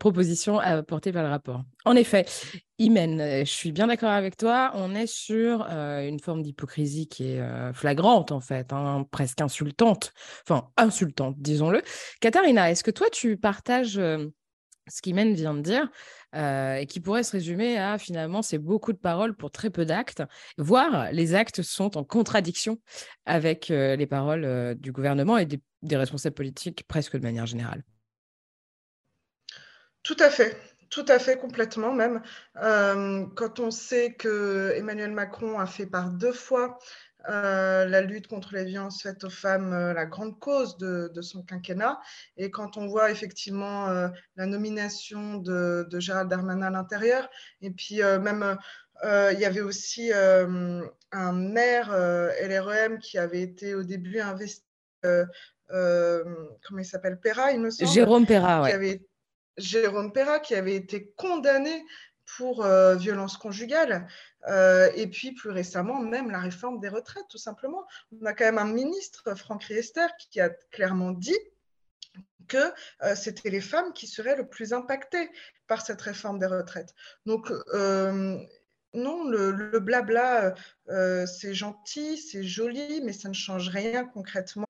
[0.00, 1.62] propositions apportées par le rapport.
[1.84, 2.26] En effet,
[2.78, 4.72] Imen, je suis bien d'accord avec toi.
[4.74, 10.12] On est sur une forme d'hypocrisie qui est flagrante, en fait, hein, presque insultante.
[10.44, 11.82] Enfin, insultante, disons-le.
[12.20, 14.00] Katharina, est-ce que toi, tu partages
[14.90, 15.88] ce qu'Imen vient de dire
[16.34, 19.84] euh, et qui pourrait se résumer à finalement c'est beaucoup de paroles pour très peu
[19.84, 20.22] d'actes,
[20.58, 22.80] voire les actes sont en contradiction
[23.26, 25.60] avec euh, les paroles euh, du gouvernement et des,
[25.96, 27.82] responsables politiques presque de manière générale.
[30.02, 30.56] Tout à fait.
[30.90, 32.20] Tout à fait, complètement même.
[32.56, 36.78] quand on sait que Emmanuel Macron a fait par deux fois
[37.28, 41.42] euh, la lutte contre les violences faites aux femmes, euh, la grande cause de, son
[41.42, 42.00] quinquennat.
[42.36, 47.28] Et quand on voit effectivement euh, la nomination de, Gérald Darmanin à l'intérieur,
[47.60, 48.56] et puis même
[49.02, 54.64] il y avait aussi un maire LREM qui avait été au début investi.
[55.02, 57.90] comment il s'appelle Perra, il me semble.
[57.90, 59.00] Jérôme Perra, oui.
[59.56, 61.84] Jérôme Perra qui avait été condamné
[62.36, 62.64] pour
[62.96, 64.06] violence conjugale.
[64.46, 67.84] Et puis plus récemment, même la réforme des retraites, tout simplement.
[68.20, 71.38] On a quand même un ministre, Franck Riester, qui a clairement dit
[72.48, 72.72] que
[73.14, 75.30] c'était les femmes qui seraient le plus impactées
[75.66, 76.94] par cette réforme des retraites.
[77.26, 77.52] Donc,
[78.94, 80.54] non, le, blabla,
[81.26, 84.69] c'est gentil, c'est joli, mais ça ne change rien concrètement.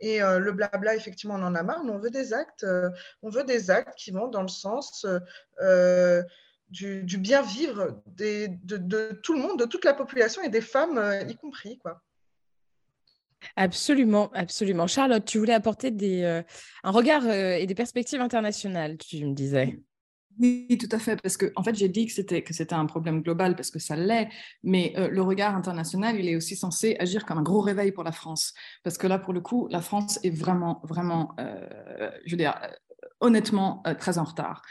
[0.00, 2.64] Et euh, le blabla, effectivement, on en a marre, mais on veut des actes.
[2.64, 2.88] Euh,
[3.22, 5.06] on veut des actes qui vont dans le sens
[5.60, 6.22] euh,
[6.70, 11.36] du, bien vivre de, tout le monde, de toute la population et des femmes y
[11.36, 12.00] compris, quoi.
[13.56, 14.86] Absolument, absolument.
[14.86, 15.90] Charlotte, tu voulais apporter
[16.84, 19.78] un regard et des perspectives internationales, tu me disais.
[20.40, 22.86] Oui, tout à fait, parce que en fait, j'ai dit que c'était que c'était un
[22.86, 24.28] problème global parce que ça l'est,
[24.62, 28.04] mais euh, le regard international, il est aussi censé agir comme un gros réveil pour
[28.04, 31.36] la France, parce que là, pour le coup, la France est vraiment, vraiment,
[32.24, 32.58] je veux dire,
[33.20, 34.62] honnêtement, très en retard.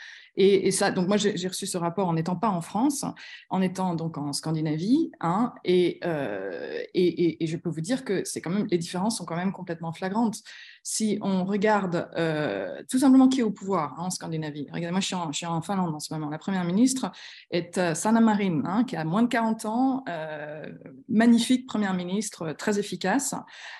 [0.42, 3.04] Et, ça, donc moi, j'ai reçu ce rapport en n'étant pas en France,
[3.50, 8.40] en étant donc en Scandinavie, hein, euh, et, et, je peux vous dire que c'est
[8.40, 10.38] quand même les différences sont quand même complètement flagrantes
[10.84, 15.00] si on regarde euh, tout simplement qui est au pouvoir hein, en Scandinavie, regardez, moi
[15.00, 17.12] je suis, en, Finlande en ce moment, la première ministre
[17.52, 20.65] est euh, Sanna Marin, hein, qui a moins de 40 ans, euh,
[21.08, 23.36] magnifique première ministre, très efficace.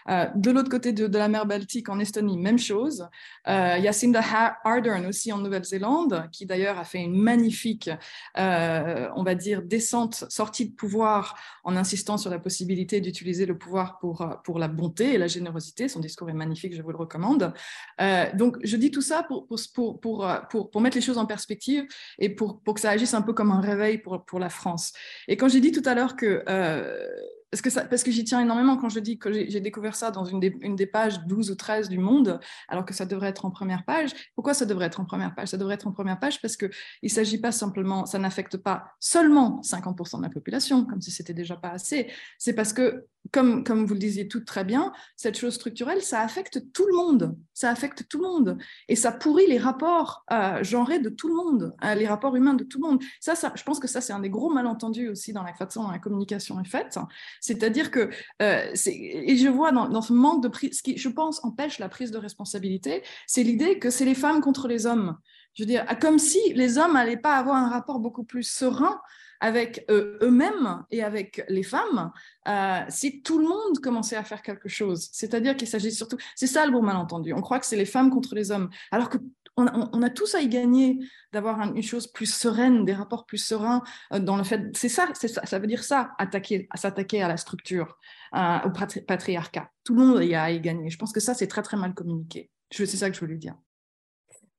[0.08, 3.08] de l'autre côté de, la mer Baltique, en Estonie, même chose.
[3.46, 4.22] Jacinda
[4.64, 7.90] Ardern aussi en Nouvelle-Zélande, qui d'ailleurs a fait une magnifique,
[8.36, 14.00] on va dire, descente, sortie de pouvoir en insistant sur la possibilité d'utiliser le pouvoir
[14.00, 15.88] pour, pour la bonté et la générosité.
[15.88, 17.54] Son discours est magnifique, je vous le recommande.
[18.02, 21.18] Euh, donc, je dis tout ça pour, pour, pour, euh, pour, pour, mettre les choses
[21.18, 21.86] en perspective
[22.20, 24.94] et pour, que ça agisse un peu comme un réveil pour, pour la France.
[25.28, 27.08] Et quand j'ai dit tout à l'heure que euh,
[27.52, 30.86] parce que, j'y tiens énormément quand je dis que j'ai découvert ça dans une des,
[30.86, 34.12] pages 12 ou 13 du Monde, alors que ça devrait être en première page.
[34.36, 35.50] Pourquoi ça devrait être en première page?
[35.50, 36.70] Ça devrait être en première page parce qu'il
[37.04, 41.34] ne s'agit pas simplement, ça n'affecte pas seulement 50% de la population, comme si c'était
[41.34, 42.12] déjà pas assez.
[42.38, 46.72] C'est parce que, comme, vous le disiez tout très bien, cette chose structurelle, ça affecte
[46.72, 47.36] tout le monde.
[47.54, 48.58] Ça affecte tout le monde.
[48.88, 52.54] Et ça pourrit les rapports euh, genrés de tout le monde, euh, les rapports humains
[52.54, 53.04] de tout le monde.
[53.20, 55.84] Ça, ça, je pense que ça, c'est un des gros malentendus aussi dans la façon
[55.84, 56.98] dont la communication est faite.
[57.42, 58.10] C'est-à-dire que,
[58.42, 61.90] euh, et je vois dans, ce manque de prise, ce qui, je pense, empêche la
[61.90, 65.18] prise de responsabilité, c'est l'idée que c'est les femmes contre les hommes.
[65.54, 69.00] Je veux dire, comme si les hommes n'allaient pas avoir un rapport beaucoup plus serein
[69.40, 72.12] avec euh, eux-mêmes et avec les femmes
[72.48, 75.10] euh, si tout le monde commençait à faire quelque chose.
[75.14, 77.34] C'est-à-dire qu'il s'agit surtout, c'est ça le bon malentendu.
[77.34, 79.18] On croit que c'est les femmes contre les hommes, alors que
[79.60, 81.00] on, a tous à y gagner
[81.34, 84.62] d'avoir une chose plus sereine, des rapports plus sereins euh, dans le fait.
[84.76, 87.98] C'est ça, ça, ça veut dire ça, attaquer, s'attaquer à la structure,
[88.36, 88.72] euh, au
[89.08, 89.70] patriarcat.
[89.84, 90.90] Tout le monde y a à y gagner.
[90.90, 92.50] Je pense que ça, c'est très très mal communiqué.
[92.72, 93.56] C'est ça que je voulais dire.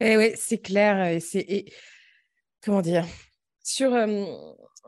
[0.01, 1.05] Eh oui, c'est clair.
[1.07, 1.65] Et c'est
[2.63, 3.07] comment dire
[3.63, 4.25] sur euh,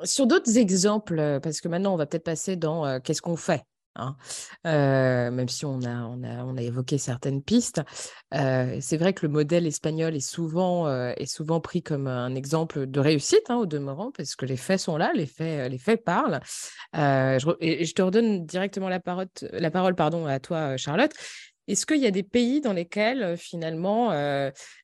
[0.05, 3.63] sur d'autres exemples, parce que maintenant on va peut-être passer dans qu'est-ce qu'on fait?
[3.97, 4.17] Hein.
[4.65, 7.83] même si on a, on, a, on a évoqué certaines pistes.
[8.33, 13.01] c'est vrai que le modèle espagnol est souvent, est souvent pris comme un exemple de
[13.01, 16.41] réussite hein, au demeurant, parce que les faits sont là, les faits, les faits parlent.
[16.95, 21.13] Je, et, je te redonne directement la parole, la parole pardon, à toi, Charlotte.
[21.69, 24.11] Est-ce qu'il y a des pays dans lesquels, finalement,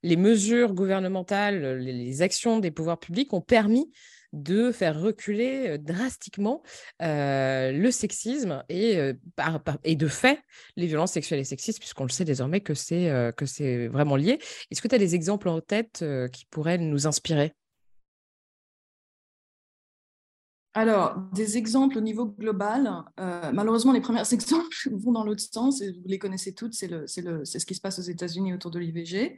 [0.03, 3.91] les mesures gouvernementales, les actions des pouvoirs publics ont permis
[4.33, 6.63] de faire reculer drastiquement
[7.01, 10.41] le sexisme et, de fait
[10.77, 14.39] les violences sexuelles et sexistes, puisqu'on le sait désormais que c'est vraiment lié.
[14.71, 17.55] Est-ce que tu as des exemples en tête qui pourraient nous inspirer?
[20.75, 23.03] Alors, des exemples au niveau global,
[23.53, 27.67] malheureusement, les premiers exemples vont dans l'autre sens, et vous les connaissez toutes, c'est ce
[27.67, 29.37] qui se passe aux États-Unis autour de l'IVG.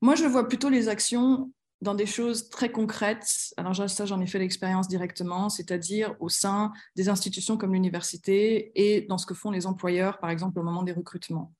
[0.00, 3.54] Moi, je vois plutôt les actions dans des choses très concrètes.
[3.56, 9.02] Alors ça, j'en ai fait l'expérience directement, c'est-à-dire au sein des institutions comme l'université et
[9.02, 11.52] dans ce que font les employeurs, par exemple, au moment des recrutements.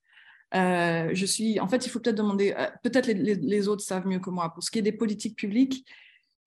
[0.55, 4.19] Euh, je suis, en fait, il faut peut-être demander, euh, peut-être les, autres savent mieux
[4.19, 4.53] que moi.
[4.53, 5.87] Pour ce qui est des politiques publiques,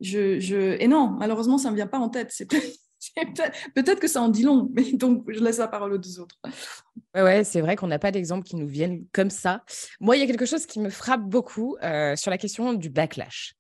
[0.02, 2.30] je, et non, malheureusement, ça ne me vient pas en tête.
[2.32, 2.54] C'est
[4.00, 6.40] que ça en dit long, mais donc je laisse la parole aux autres.
[7.16, 9.64] Ouais, ouais c'est vrai qu'on n'a pas d'exemples qui nous viennent comme ça.
[10.00, 12.90] Moi, il y a quelque chose qui me frappe beaucoup euh, sur la question du
[12.90, 13.56] backlash.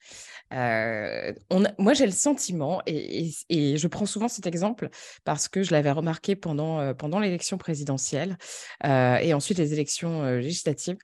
[0.53, 1.33] Euh,
[1.79, 4.89] moi, j'ai le sentiment, et, je prends souvent cet exemple
[5.23, 8.37] parce que je l'avais remarqué pendant, euh, pendant l'élection présidentielle
[8.85, 10.97] euh, et ensuite les élections législatives,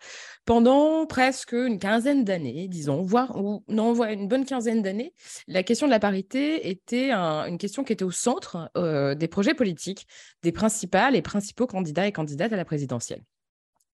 [0.45, 5.13] pendant presque une quinzaine d'années, disons, voire non, une bonne quinzaine d'années,
[5.47, 8.71] la question de la parité était une question qui était au centre
[9.15, 10.07] des projets politiques
[10.43, 13.23] des principales et principaux candidats et candidates à la présidentielle.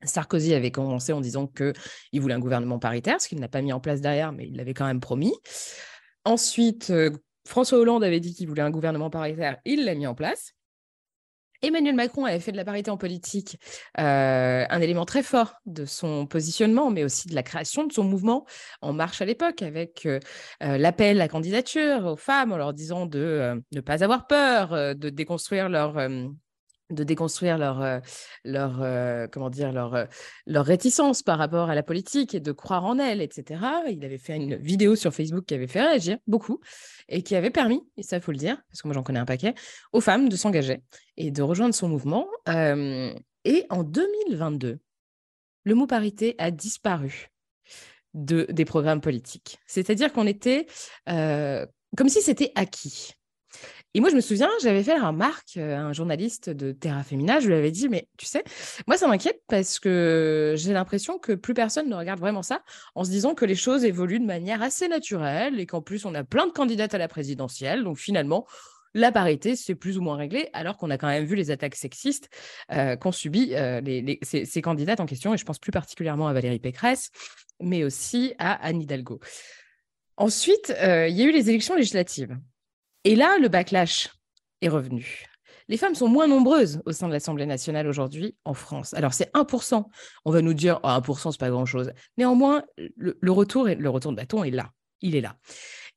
[0.06, 3.74] Sarkozy avait commencé en disant qu'il voulait un gouvernement paritaire, ce qu'il n'a pas mis
[3.74, 5.34] en place derrière, mais il l'avait quand même promis.
[6.26, 7.12] Ensuite, euh,
[7.48, 10.54] François Hollande avait dit qu'il voulait un gouvernement paritaire, il l'a mis en place.
[11.62, 13.58] Emmanuel Macron avait fait de la parité en politique
[13.98, 18.04] euh, un élément très fort de son positionnement, mais aussi de la création de son
[18.04, 18.46] mouvement
[18.82, 20.20] En Marche à l'époque, avec euh,
[20.60, 25.70] l'appel à candidature aux femmes en leur disant de ne pas avoir peur, de déconstruire
[25.70, 25.98] leur
[26.92, 28.00] de déconstruire leur, euh,
[28.44, 30.06] leur euh, comment dire leur, euh,
[30.46, 33.62] leur réticence par rapport à la politique et de croire en elle, etc.
[33.90, 36.60] Il avait fait une vidéo sur Facebook qui avait fait réagir beaucoup
[37.10, 39.26] et qui avait permis, et ça faut le dire, parce que moi j'en connais un
[39.26, 39.56] paquet,
[39.94, 40.82] aux femmes de s'engager
[41.18, 42.28] et de rejoindre son mouvement.
[42.48, 44.80] et en 2022,
[45.64, 47.30] le mot parité a disparu
[48.14, 49.60] de, des programmes politiques.
[49.66, 50.68] C'est-à-dire qu'on était
[51.06, 53.15] comme si c'était acquis.
[53.96, 57.40] Et moi, je me souviens, j'avais fait un remarque euh, un journaliste de Terra Femina,
[57.40, 58.44] je lui avais dit, mais tu sais,
[58.88, 62.62] moi, ça m'inquiète parce que j'ai l'impression que plus personne ne regarde vraiment ça
[62.96, 66.14] en se disant que les choses évoluent de manière assez naturelle et qu'en plus, on
[66.14, 67.86] a plein de candidates à la présidentielle.
[67.86, 68.46] Donc finalement,
[68.96, 71.76] la parité, c'est plus ou moins réglé, alors qu'on a quand même vu les attaques
[71.76, 72.30] sexistes
[72.74, 73.80] euh, qu'ont subi euh,
[74.24, 77.12] ces, candidates en question, et je pense plus particulièrement à Valérie Pécresse,
[77.62, 79.22] mais aussi à Anne Hidalgo.
[80.18, 82.38] Ensuite, il y a eu les élections législatives.
[83.06, 84.10] Et là, le backlash
[84.62, 85.28] est revenu.
[85.68, 88.96] Les femmes sont moins nombreuses au sein de l'Assemblée nationale aujourd'hui en France.
[88.96, 89.84] Alors, c'est 1%.
[90.26, 91.92] On va nous dire, oh, 1%, c'est pas grand-chose.
[92.18, 92.64] Néanmoins,
[92.98, 94.72] le, retour, le retour de bâton est là.
[95.02, 95.38] Il est là.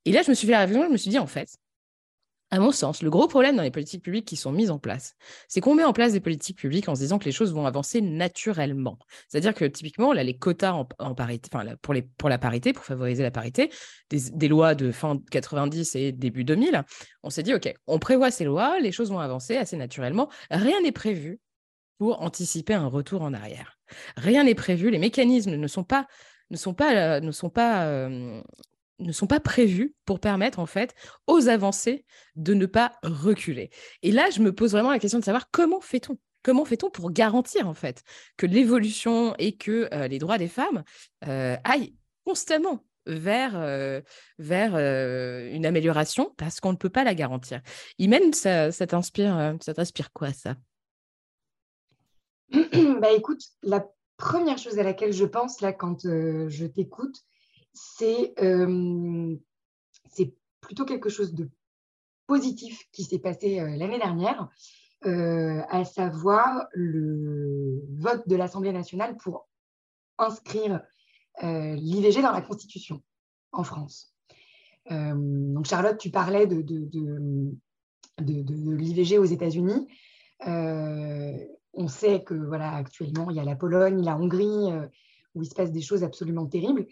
[0.04, 1.48] Et là, je me suis fait la réflexion, je me suis dit, en fait,
[2.50, 5.16] à mon sens, le gros problème dans les politiques publiques qui sont mises en place,
[5.48, 7.66] c'est qu'on met en place des politiques publiques en se disant que les choses vont
[7.66, 8.98] avancer naturellement.
[9.28, 11.50] C'est-à-dire que typiquement, là, les quotas en, parité,
[12.16, 13.70] pour la parité, pour favoriser la parité,
[14.10, 16.84] des, lois de fin 90 et début 2000,
[17.22, 20.30] on s'est dit, OK, on prévoit ces lois, les choses vont avancer assez naturellement.
[20.50, 21.40] Rien n'est prévu
[21.98, 23.78] pour anticiper un retour en arrière.
[24.16, 26.06] Rien n'est prévu, les mécanismes ne sont pas
[26.50, 28.40] ne sont pas, euh, ne sont pas euh,
[28.98, 30.94] ne sont pas prévus pour permettre en fait
[31.26, 32.04] aux avancées
[32.36, 33.70] de ne pas reculer.
[34.02, 36.16] Et là, je me pose vraiment la question de savoir comment fait-on?
[36.64, 38.02] Fait-on pour garantir en fait
[38.36, 40.82] que l'évolution et que euh, les droits des femmes
[41.26, 44.00] euh, aillent constamment vers, euh,
[44.38, 47.60] vers une amélioration parce qu'on ne peut pas la garantir?
[47.98, 50.54] Imen, ça, ça t'inspire, ça t'inspire quoi ça?
[53.00, 57.27] Bah écoute, la première chose à laquelle je pense là quand je t'écoute,
[58.02, 59.36] euh,
[60.10, 61.50] c'est plutôt quelque chose de
[62.26, 64.48] positif qui s'est passé euh, l'année dernière,
[65.06, 69.48] euh, à savoir le vote de l'Assemblée nationale pour
[70.18, 70.80] inscrire
[71.40, 73.00] l'IVG dans la Constitution
[73.52, 74.12] en France.
[74.90, 76.64] donc Charlotte, tu parlais de,
[78.18, 79.86] l'IVG aux États-Unis.
[80.40, 84.66] on sait que voilà, actuellement, il y a la Pologne, la Hongrie,
[85.36, 86.88] où il se passe des choses absolument terribles.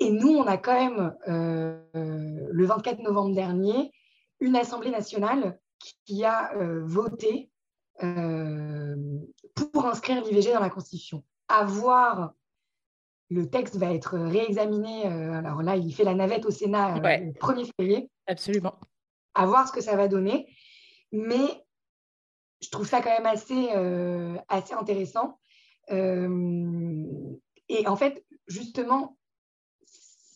[0.00, 3.92] Et nous, on a quand même, euh, le 24 novembre dernier,
[4.40, 5.58] une Assemblée nationale
[6.04, 7.50] qui a euh, voté
[8.02, 8.96] euh,
[9.72, 11.22] pour inscrire l'IVG dans la Constitution.
[11.48, 12.32] À voir,
[13.30, 15.06] le texte va être réexaminé.
[15.06, 18.10] alors là, il fait la navette au Sénat le 1er février.
[18.26, 18.78] Absolument.
[19.34, 20.48] À voir ce que ça va donner.
[21.12, 21.64] Mais
[22.60, 23.70] je trouve ça quand même assez,
[24.48, 25.38] assez intéressant.
[25.88, 29.16] et en fait, justement,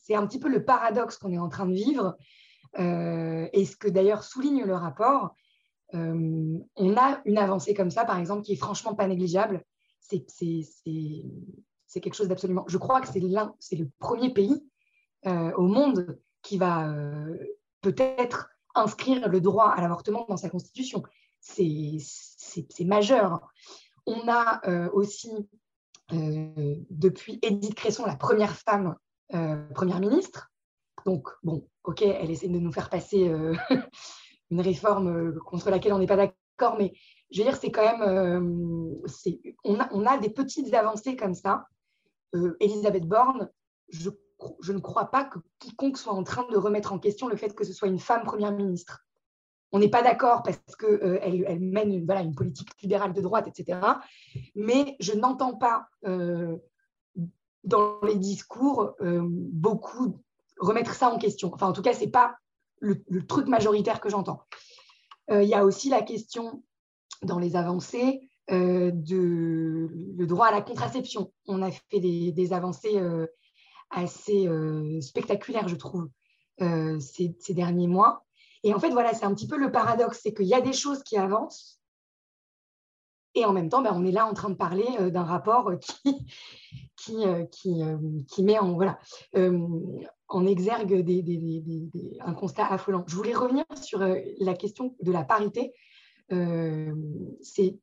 [0.09, 2.16] c'est un petit peu le paradoxe qu'on est en train de vivre,
[2.79, 5.35] euh, et ce que d'ailleurs souligne le rapport.
[5.94, 9.62] Euh, on a une avancée comme ça, par exemple, qui est franchement pas négligeable.
[10.01, 10.25] C'est
[12.01, 12.65] quelque chose d'absolument.
[12.69, 13.21] Je crois que c'est
[13.59, 14.67] c'est le premier pays
[15.27, 16.90] euh, au monde qui va
[17.83, 21.02] peut-être inscrire le droit à l'avortement dans sa constitution.
[21.40, 21.98] C'est
[22.87, 23.46] majeur.
[24.06, 25.31] On a aussi,
[26.11, 28.96] depuis Edith Cresson, la première femme
[29.74, 30.50] première ministre.
[31.06, 33.54] Donc, bon, ok, elle essaie de nous faire passer euh,
[34.50, 36.92] une réforme euh, contre laquelle on n'est pas d'accord, mais
[37.31, 38.02] je veux dire, c'est quand même.
[38.02, 38.94] Euh,
[39.64, 41.66] on, a, des petites avancées comme ça.
[42.35, 43.50] Euh, Elisabeth Borne,
[43.88, 44.10] je,
[44.70, 47.64] ne crois pas que quiconque soit en train de remettre en question le fait que
[47.64, 49.04] ce soit une femme première ministre.
[49.72, 53.20] On n'est pas d'accord parce qu'elle euh, elle mène une, voilà, une politique libérale de
[53.20, 53.79] droite, etc.
[54.54, 56.56] Mais je n'entends pas euh,
[57.69, 60.21] dans les discours beaucoup
[60.58, 61.52] remettre ça en question.
[61.54, 62.37] Enfin, en tout cas, ce n'est pas
[62.81, 64.42] le, truc majoritaire que j'entends.
[65.31, 66.62] Il y a aussi la question
[67.23, 71.33] dans les avancées euh, de le droit à la contraception.
[71.46, 73.27] On a fait des, avancées euh,
[73.90, 76.08] assez euh, spectaculaires, je trouve,
[76.58, 78.25] ces, derniers mois.
[78.64, 80.73] Et en fait, voilà, c'est un petit peu le paradoxe, c'est qu'il y a des
[80.73, 81.81] choses qui avancent,
[83.35, 86.27] et en même temps, ben, on est là en train de parler d'un rapport qui,
[86.99, 87.17] qui,
[87.51, 87.81] qui,
[88.29, 88.99] qui, met en, voilà,
[90.29, 91.90] en exergue des,
[92.21, 93.05] un constat affolant.
[93.07, 95.73] Je voulais revenir sur la question de la parité
[96.33, 96.94] euh,
[97.40, 97.79] c'est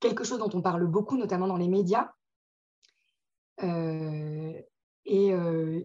[0.00, 2.10] quelque chose dont on parle beaucoup, notamment dans les médias.
[3.62, 4.52] Euh,
[5.04, 5.82] et euh,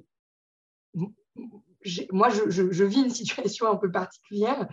[2.11, 4.67] moi, je, vis une situation un peu particulière.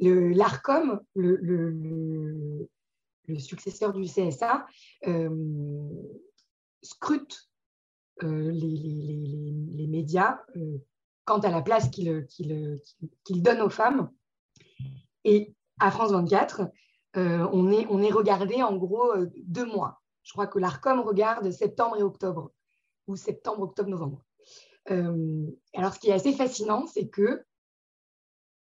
[0.00, 2.68] L'ARCOM, le, le,
[3.26, 4.66] le, successeur du CSA,
[6.82, 7.50] scrute
[8.20, 10.40] les, les, les, médias
[11.24, 14.10] quant à la place qu'il qu donne aux femmes.
[15.24, 16.62] Et à France 24,
[17.16, 20.02] euh, on, est, on est regardé en gros euh, deux mois.
[20.22, 22.52] Je crois que l'ARCOM regarde septembre et octobre,
[23.06, 24.24] ou septembre, octobre, novembre.
[24.90, 27.44] Euh, alors, ce qui est assez fascinant, c'est que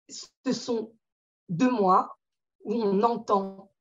[0.09, 0.95] ce sont
[1.49, 2.19] deux mois
[2.65, 3.73] où on entend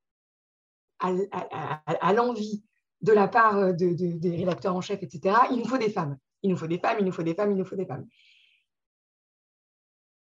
[0.99, 2.63] à, l'envie
[3.06, 6.58] de la part des rédacteurs en chef, etc., il nous faut des femmes, il nous
[6.58, 8.08] faut des femmes, il nous faut des femmes, il nous faut des femmes.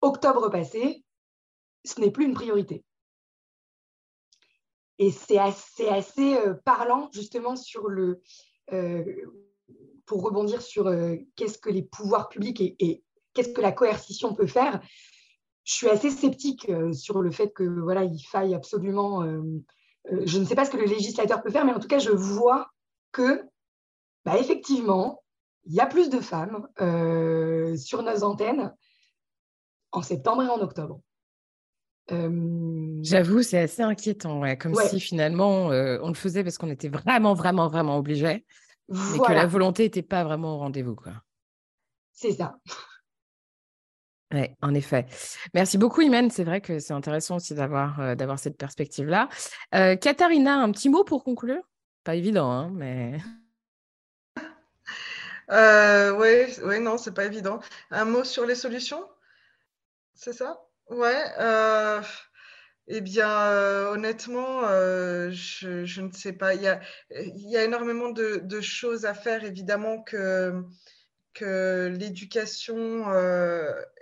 [0.01, 1.05] Octobre passé,
[1.85, 2.85] ce n'est plus une priorité.
[4.99, 8.21] Et c'est assez, euh, parlant justement sur le,
[8.73, 9.05] euh,
[10.07, 13.03] pour rebondir sur euh, qu'est-ce que les pouvoirs publics et,
[13.33, 14.81] qu'est-ce que la coercition peut faire.
[15.65, 19.23] Je suis assez sceptique sur le fait que voilà, il faille absolument.
[20.25, 22.11] Je ne sais pas ce que le législateur peut faire, mais en tout cas, je
[22.11, 22.71] vois
[23.13, 23.43] que,
[24.25, 25.23] bah, effectivement,
[25.65, 26.67] il y a plus de femmes
[27.77, 28.75] sur nos antennes
[29.93, 31.01] en septembre et en octobre.
[32.09, 37.69] J'avoue, c'est assez inquiétant, comme si finalement on le faisait parce qu'on était vraiment, vraiment,
[37.69, 38.45] vraiment obligé,
[38.89, 40.97] mais que la volonté n'était pas vraiment au rendez-vous.
[42.13, 42.57] C'est ça.
[44.33, 45.07] Oui, en effet.
[45.55, 46.31] Merci beaucoup, Imen.
[46.31, 49.29] C'est vrai que c'est intéressant aussi d'avoir d'avoir cette perspective-là.
[49.73, 51.63] Katharina, un petit mot pour conclure?
[52.05, 53.19] Pas évident, hein, mais.
[55.51, 57.59] Euh, oui, ouais, non, c'est pas évident.
[57.91, 59.05] Un mot sur les solutions?
[60.15, 60.61] C'est ça?
[60.91, 62.01] Ouais, euh,
[62.89, 66.55] eh bien, euh, honnêtement, euh, je, ne sais pas.
[66.55, 70.63] Il y a, il y a énormément de, choses à faire, évidemment, que,
[71.35, 73.13] que l'éducation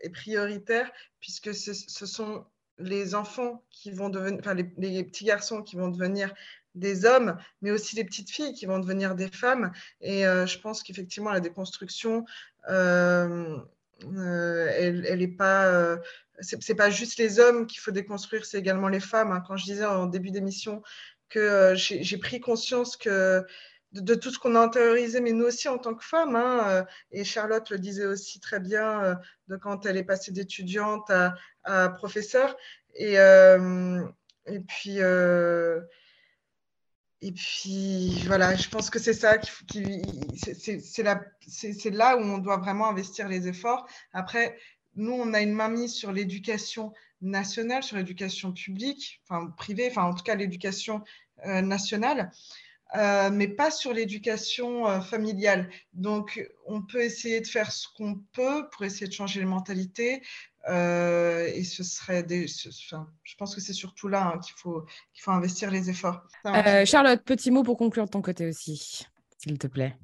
[0.03, 1.73] est prioritaire, puisque ce,
[2.07, 2.45] sont
[2.79, 4.65] les enfants qui vont devenir, enfin, les,
[5.05, 6.33] petits garçons qui vont devenir
[6.75, 9.73] des hommes, mais aussi les petites filles qui vont devenir des femmes.
[10.01, 12.25] Et je pense qu'effectivement, la déconstruction,
[12.69, 13.65] elle
[15.19, 15.99] n'est pas
[16.41, 19.33] c'est pas juste les hommes qu'il faut déconstruire, c'est également les femmes.
[19.33, 19.43] Hein.
[19.47, 20.83] Quand je disais en début d'émission
[21.29, 23.45] que euh, j'ai pris conscience que
[23.93, 26.85] de, tout ce qu'on a intériorisé, mais nous aussi en tant que femmes, hein, euh,
[27.11, 29.15] et Charlotte le disait aussi très bien euh,
[29.49, 31.35] de quand elle est passée d'étudiante à,
[31.65, 32.57] à, professeur.
[32.95, 34.99] Et, et puis.
[37.21, 40.01] Et puis voilà, je pense que c'est ça, qui,
[40.37, 43.89] c'est là où on doit vraiment investir les efforts.
[44.13, 44.57] Après,
[44.95, 50.15] nous, on a une mamie sur l'éducation nationale, sur l'éducation publique, enfin privée, enfin en
[50.15, 51.03] tout cas l'éducation
[51.47, 52.31] euh, nationale,
[52.97, 55.71] euh, mais pas sur l'éducation euh, familiale.
[55.93, 60.23] Donc, on peut essayer de faire ce qu'on peut pour essayer de changer les mentalités.
[60.69, 64.85] et ce serait des, je pense que c'est surtout là hein, qu'il faut,
[65.15, 66.23] qu'il faut investir les efforts.
[66.85, 69.07] Charlotte, petit mot pour conclure de ton côté aussi,
[69.39, 69.97] s'il te plaît.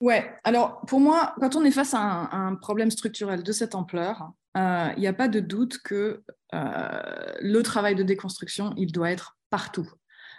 [0.00, 4.32] Ouais, alors pour moi, quand on est face à un, problème structurel de cette ampleur,
[4.56, 6.24] euh, il n'y a pas de doute que
[6.54, 9.88] euh, le travail de déconstruction, il doit être partout.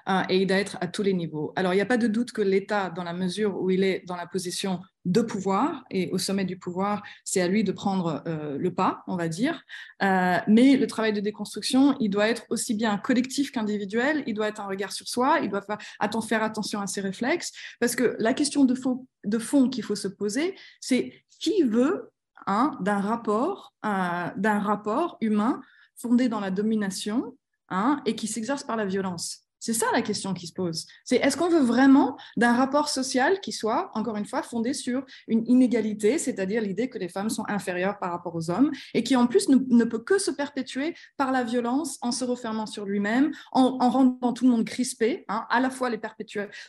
[0.06, 1.54] Hein, et il doit être à tous les niveaux.
[1.56, 4.04] Alors, il n'y a pas de doute que l'État, dans la mesure où il est
[4.08, 8.24] dans la position de pouvoir et au sommet du pouvoir, c'est à lui de prendre
[8.28, 9.64] euh, le pas, on va dire.
[10.04, 14.48] Euh, mais le travail de déconstruction, il doit être aussi bien collectif qu'individuel, il doit
[14.48, 15.78] être un regard sur soi, il doit faire,
[16.24, 20.56] faire attention à ses réflexes, parce que la question de, fond qu'il faut se poser,
[20.80, 22.12] c'est qui veut
[22.46, 25.62] hein, d'un rapport, euh, rapport humain
[25.96, 27.36] fondé dans la domination
[27.70, 29.51] hein, et qui s'exerce par la violence?
[29.62, 30.88] C'est ça la question qui se pose.
[31.06, 35.06] C'est est-ce qu'on veut vraiment d'un rapport social qui soit, encore une fois, fondé sur
[35.28, 39.16] une inégalité, c'est-à-dire l'idée que les femmes sont inférieures par rapport aux hommes, et qui
[39.16, 43.32] en plus ne, peut que se perpétuer par la violence, en se refermant sur lui-même,
[43.52, 45.92] en, rendant tout le monde crispé, hein, à la fois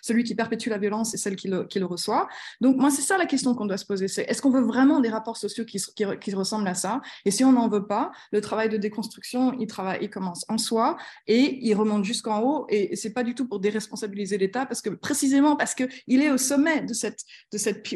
[0.03, 2.29] celui qui perpétue la violence et celle qui le, reçoit.
[2.61, 4.07] Donc moi, c'est ça la question qu'on doit se poser.
[4.07, 5.83] C'est est-ce qu'on veut vraiment des rapports sociaux qui,
[6.21, 7.01] qui, ressemblent à ça?
[7.25, 10.59] Et si on n'en veut pas, le travail de déconstruction, il, travaille, il commence en
[10.59, 12.67] soi et il remonte jusqu'en haut.
[12.69, 16.31] Et et, c'est pas du tout pour déresponsabiliser l'État, parce que précisément parce qu'il est
[16.31, 17.21] au sommet de cette,
[17.53, 17.87] de cette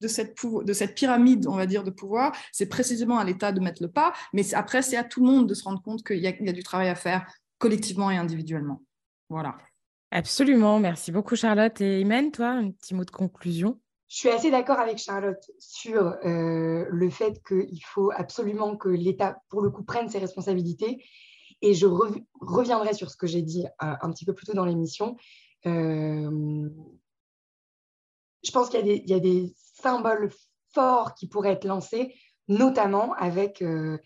[0.00, 3.60] de cette, de cette, pyramide, on va dire, de pouvoir, c'est précisément à l'État de
[3.60, 6.18] mettre le pas, mais après, c'est à tout le monde de se rendre compte qu'il
[6.18, 7.26] y, y, a du travail à faire
[7.58, 8.82] collectivement et individuellement.
[9.30, 9.56] Voilà.
[10.10, 10.78] Absolument.
[10.78, 11.80] Merci beaucoup, Charlotte.
[11.80, 13.80] Et Imen, toi, un petit mot de conclusion?
[14.08, 19.38] Je suis assez d'accord avec Charlotte sur euh, le fait qu'il faut absolument que l'État,
[19.48, 21.04] pour le coup, prenne ses responsabilités
[21.62, 21.86] et je
[22.40, 25.16] reviendrai sur ce que j'ai dit euh, un petit peu plus tôt dans l'émission.
[25.66, 26.68] Euh,
[28.42, 30.30] je pense qu'il y, a des symboles
[30.72, 32.14] forts qui pourraient être lancés,
[32.48, 33.98] notamment avec euh,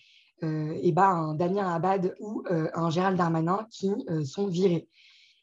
[0.43, 3.91] eh ben, un Damien Abad ou un Gérald Darmanin qui
[4.25, 4.89] sont virés.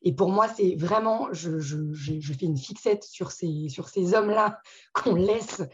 [0.06, 4.60] Et pour moi, c'est vraiment, je, fais une fixette sur ces, hommes-là
[4.94, 5.66] qu'on laisse euh,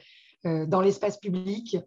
[0.44, 1.78] dans l'espace public,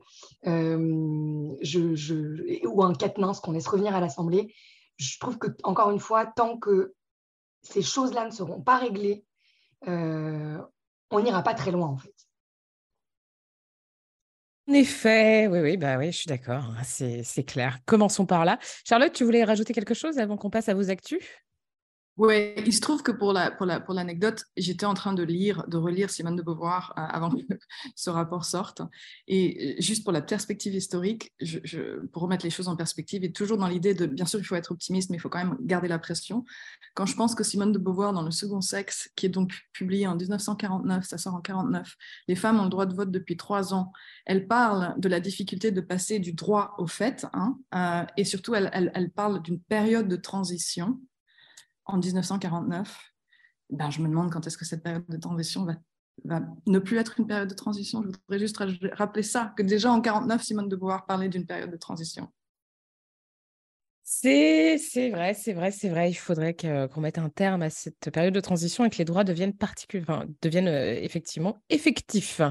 [0.47, 4.55] euh, je, ou un catenance qu'on laisse revenir à l'Assemblée.
[4.97, 6.95] Je trouve que, encore une fois, tant que
[7.63, 9.25] ces choses-là ne seront pas réglées,
[9.89, 10.59] euh,
[11.11, 12.15] on n'ira pas très loin, en fait.
[14.69, 17.81] En effet, oui, oui, bah oui, je suis d'accord, hein, c'est clair.
[17.85, 18.59] Commençons par là.
[18.87, 21.21] Charlotte, tu voulais rajouter quelque chose avant qu'on passe à vos actus?
[22.17, 25.25] Oui, il se trouve que pour la pour la pour l'anecdote, j'étais en train de
[25.25, 27.39] lire, de relire Simone de Beauvoir euh, avant que
[27.97, 28.83] ce rapport sorte.
[29.27, 31.33] Et euh, juste pour la perspective historique,
[32.13, 34.55] pour remettre les choses en perspective, et toujours dans l'idée de, bien sûr, il faut
[34.55, 36.45] être optimiste, mais il faut quand même garder la pression.
[36.95, 40.07] Quand je pense que Simone de Beauvoir, dans Le Second Sexe, qui est donc publié
[40.07, 41.97] en 1949, ça sort en 49,
[42.29, 43.91] les femmes ont le droit de vote depuis trois ans.
[44.25, 48.55] Elle parle de la difficulté de passer du droit au fait, hein, euh, et surtout,
[48.55, 51.01] elle, elle parle d'une période de transition
[51.87, 53.15] en 1949,
[53.71, 55.67] ben, je me demande quand est-ce que cette période de transition
[56.25, 58.03] va, ne plus être une période de transition.
[58.03, 58.57] Je voudrais juste
[58.93, 62.29] rappeler ça, que déjà en 49, Simone de Beauvoir parlait d'une période de transition.
[64.07, 64.77] C'est
[65.11, 66.11] vrai, c'est vrai, c'est vrai.
[66.11, 69.25] Il faudrait qu'on mette un terme à cette période de transition et que les droits
[69.25, 72.43] deviennent euh, effectivement effectifs.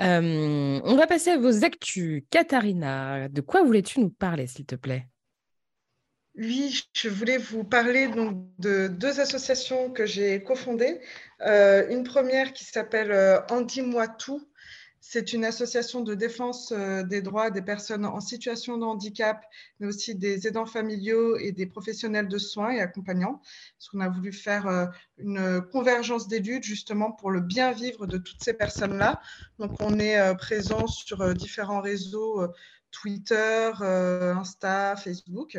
[0.00, 2.24] Euh, on va passer à vos actus.
[2.28, 5.06] Katharina, de quoi voulais-tu nous parler, s'il te plaît?
[6.36, 11.00] Oui, je voulais vous parler donc de deux associations que j'ai cofondées.
[11.42, 14.44] Euh, une première qui s'appelle euh, Andy Moi Tout.
[15.00, 19.44] C'est une association de défense euh, des droits des personnes en situation de handicap,
[19.78, 23.40] mais aussi des aidants familiaux et des professionnels de soins et accompagnants.
[23.78, 28.18] Parce qu'on a voulu faire une convergence des luttes justement pour le bien vivre de
[28.18, 29.20] toutes ces personnes-là.
[29.60, 32.44] Donc, on est présent sur différents réseaux
[32.90, 35.58] Twitter, Insta, Facebook.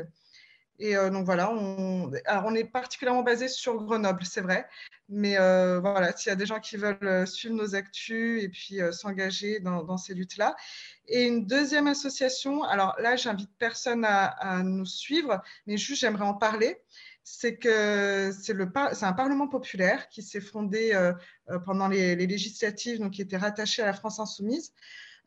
[0.79, 2.11] Et euh, donc voilà, on,
[2.55, 4.67] est particulièrement basé sur Grenoble, c'est vrai.
[5.07, 8.49] Mais euh, voilà, s'il y a des gens qui veulent euh, suivre nos actus et
[8.49, 10.55] puis s'engager dans, ces luttes-là.
[11.07, 16.33] Et une deuxième association, alors là, j'invite personne à, nous suivre, mais juste j'aimerais en
[16.33, 16.77] parler.
[17.23, 18.55] C'est que c'est
[19.03, 20.93] un parlement populaire qui s'est fondé
[21.65, 24.73] pendant les, législatives, donc qui était rattaché à la France insoumise.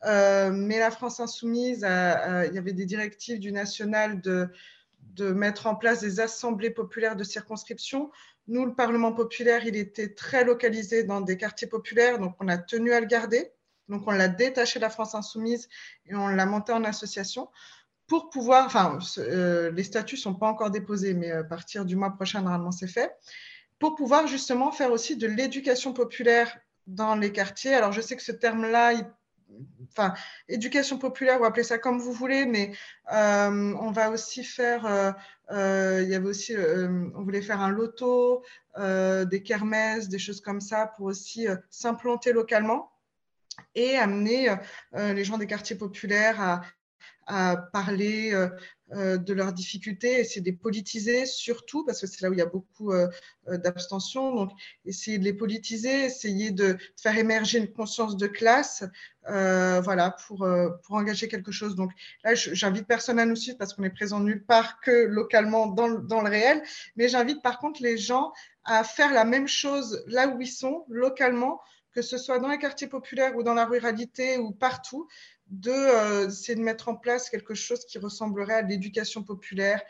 [0.03, 4.49] mais la France insoumise, il y avait des directives du national de
[5.15, 8.11] de mettre en place des assemblées populaires de circonscription.
[8.47, 12.57] Nous, le Parlement populaire, il était très localisé dans des quartiers populaires, donc on a
[12.57, 13.51] tenu à le garder.
[13.87, 15.67] Donc on l'a détaché de la France insoumise
[16.05, 17.49] et on l'a monté en association
[18.09, 21.95] pour pouvoir, enfin, euh, les statuts ne sont pas encore déposés, mais à partir du
[21.95, 23.15] mois prochain, normalement, c'est fait,
[23.77, 26.57] pour pouvoir justement faire aussi de l'éducation populaire
[26.87, 27.75] dans les quartiers.
[27.75, 29.05] Alors, je sais que ce terme-là, il
[29.91, 30.13] enfin,
[30.47, 32.71] éducation populaire, ou appelez ça comme vous voulez, mais
[33.13, 35.11] euh, on va aussi faire, euh,
[35.51, 38.43] euh, il y avait aussi, on voulait faire un loto,
[38.77, 42.91] des kermesses, des choses comme ça pour aussi s'implanter localement
[43.75, 44.55] et amener
[44.93, 46.61] les gens des quartiers populaires
[47.27, 48.33] à, parler
[48.93, 52.41] de leurs difficultés, essayer de les politiser surtout, parce que c'est là où il y
[52.41, 53.07] a beaucoup euh,
[53.47, 54.33] d'abstention.
[54.33, 54.51] Donc,
[54.85, 58.83] essayer de les politiser, essayer de faire émerger une conscience de classe,
[59.25, 60.47] voilà, pour,
[60.83, 61.75] pour engager quelque chose.
[61.75, 61.91] Donc
[62.23, 65.89] là, j'invite personne à nous suivre parce qu'on est présent nulle part que localement dans,
[65.89, 66.63] dans le réel,
[66.95, 68.33] mais j'invite par contre les gens
[68.63, 71.61] à faire la même chose là où ils sont, localement,
[71.93, 75.07] que ce soit dans les quartiers populaires ou dans la ruralité ou partout,
[75.49, 79.81] de, euh, c'est de mettre en place quelque chose qui ressemblerait à l'éducation populaire,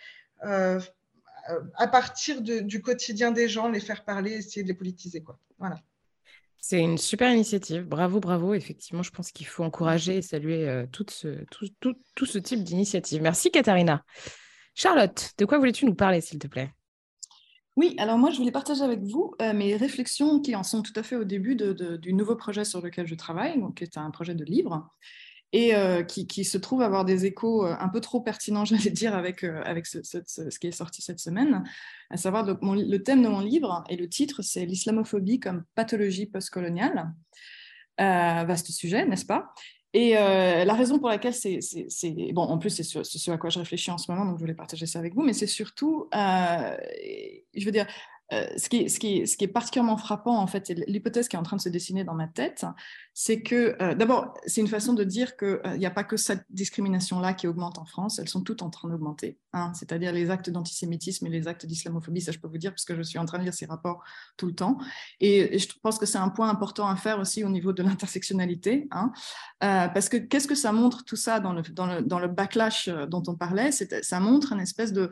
[0.46, 0.80] euh,
[1.76, 5.24] à partir du quotidien des gens, les faire parler, essayer de les politiser.
[5.24, 5.40] Quoi.
[5.58, 5.78] Voilà.
[6.62, 7.84] C'est une super initiative.
[7.84, 8.54] Bravo, bravo.
[8.54, 12.64] Effectivement, je pense qu'il faut encourager et saluer tout, ce, tout, tout, tout ce type
[12.64, 13.22] d'initiative.
[13.22, 14.04] Merci, Katharina.
[14.76, 16.72] Charlotte, de quoi voulais-tu nous parler, s'il te plaît?
[17.80, 20.92] Oui, alors moi, je voulais partager avec vous euh, mes réflexions qui en sont tout
[20.98, 24.12] à fait au début du nouveau projet sur lequel je travaille, donc qui est un
[24.12, 24.86] projet de livre,
[25.52, 29.16] et euh, qui, se trouve avoir des échos euh, un peu trop pertinents, j'allais dire,
[29.16, 30.00] avec, avec ce,
[30.60, 31.64] qui est sorti cette semaine,
[32.10, 37.12] à savoir le thème de mon livre, et le titre, c'est l'islamophobie comme pathologie postcoloniale.
[37.98, 39.54] vaste sujet, n'est-ce pas?
[39.94, 41.60] Et la raison pour laquelle c'est,
[42.34, 44.54] bon, en plus c'est ce, à quoi je réfléchis en ce moment, donc je voulais
[44.54, 47.88] partager ça avec vous, mais c'est surtout, je veux dire,
[48.32, 51.44] euh, ce, qui, ce, qui, ce, est particulièrement frappant, en fait, l'hypothèse qui est en
[51.44, 52.66] train de se dessiner dans ma tête,
[53.22, 56.46] c'est que, euh, d'abord, c'est une façon de dire qu'il n'y a pas que cette
[56.52, 59.38] discrimination-là qui augmente en France, elles sont toutes en train d'augmenter.
[59.52, 62.86] Hein, c'est-à-dire les actes d'antisémitisme et les actes d'islamophobie, ça je peux vous dire, parce
[62.86, 64.02] que je suis en train de lire ces rapports
[64.38, 64.78] tout le temps.
[65.20, 68.88] Et, je pense que c'est un point important à faire aussi au niveau de l'intersectionnalité,
[68.92, 69.12] hein,
[69.66, 72.30] euh, parce que qu'est-ce que ça montre tout ça dans le, dans le, dans le
[72.30, 73.72] backlash dont on parlait?
[73.74, 75.10] Ça montre une espèce de...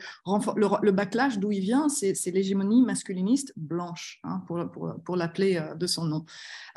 [0.56, 5.58] Le, le backlash, d'où il vient, c'est l'hégémonie masculiniste blanche, hein, pour, pour, pour l'appeler
[5.58, 6.24] euh, de son nom.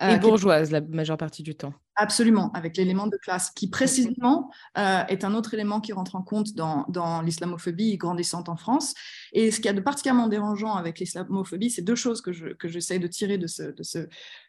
[0.03, 1.75] Euh, et bourgeoise la majeure partie du temps.
[1.97, 6.23] Absolument, avec l'élément de classe, qui précisément euh, est un autre élément qui rentre en
[6.23, 8.95] compte dans, dans l'islamophobie grandissante en France.
[9.35, 12.47] Et ce qu'il y a de particulièrement dérangeant avec l'islamophobie, c'est deux choses que, je,
[12.55, 13.99] que j'essaie de tirer de ce, de, ce,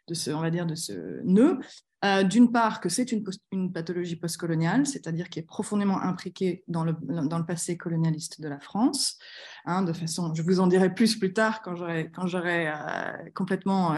[0.08, 1.58] de ce, on va dire, de ce nœud.
[2.04, 6.82] Euh, d'une part, que c'est une, une, pathologie postcoloniale, c'est-à-dire qui est profondément impliquée dans
[6.82, 9.18] le, dans le passé colonialiste de la France.
[9.66, 13.30] Hein, de façon, je vous en dirai plus plus tard quand j'aurai, quand j'aurai euh,
[13.34, 13.94] complètement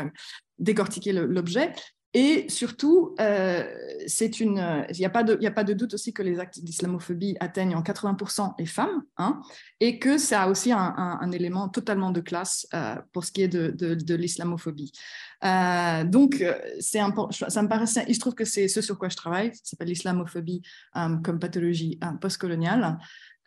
[0.59, 1.73] décortiqué l'objet.
[2.17, 3.65] Et surtout, euh,
[4.41, 7.75] il n'y a, pas de, a pas de doute aussi que les actes d'islamophobie atteignent
[7.75, 9.43] en 80% les femmes, hein,
[9.81, 13.49] et que ça a aussi un, élément totalement de classe euh, pour ce qui est
[13.49, 14.93] de, l'islamophobie.
[15.45, 16.45] Euh, donc,
[16.79, 19.89] ça me paraît, il se trouve que c'est ce sur quoi je travaille, ça s'appelle
[19.89, 20.63] l'islamophobie
[20.95, 22.97] comme pathologie postcoloniale.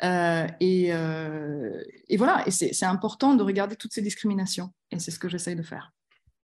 [0.04, 5.30] Et, et, voilà, et c'est important de regarder toutes ces discriminations, et c'est ce que
[5.30, 5.94] j'essaye de faire.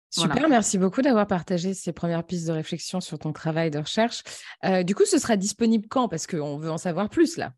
[0.09, 4.23] Super, merci beaucoup d'avoir partagé ces premières pistes de réflexion sur ton travail de recherche.
[4.65, 6.07] Euh, du coup, ce sera disponible quand?
[6.07, 7.53] Parce qu'on veut en savoir plus là.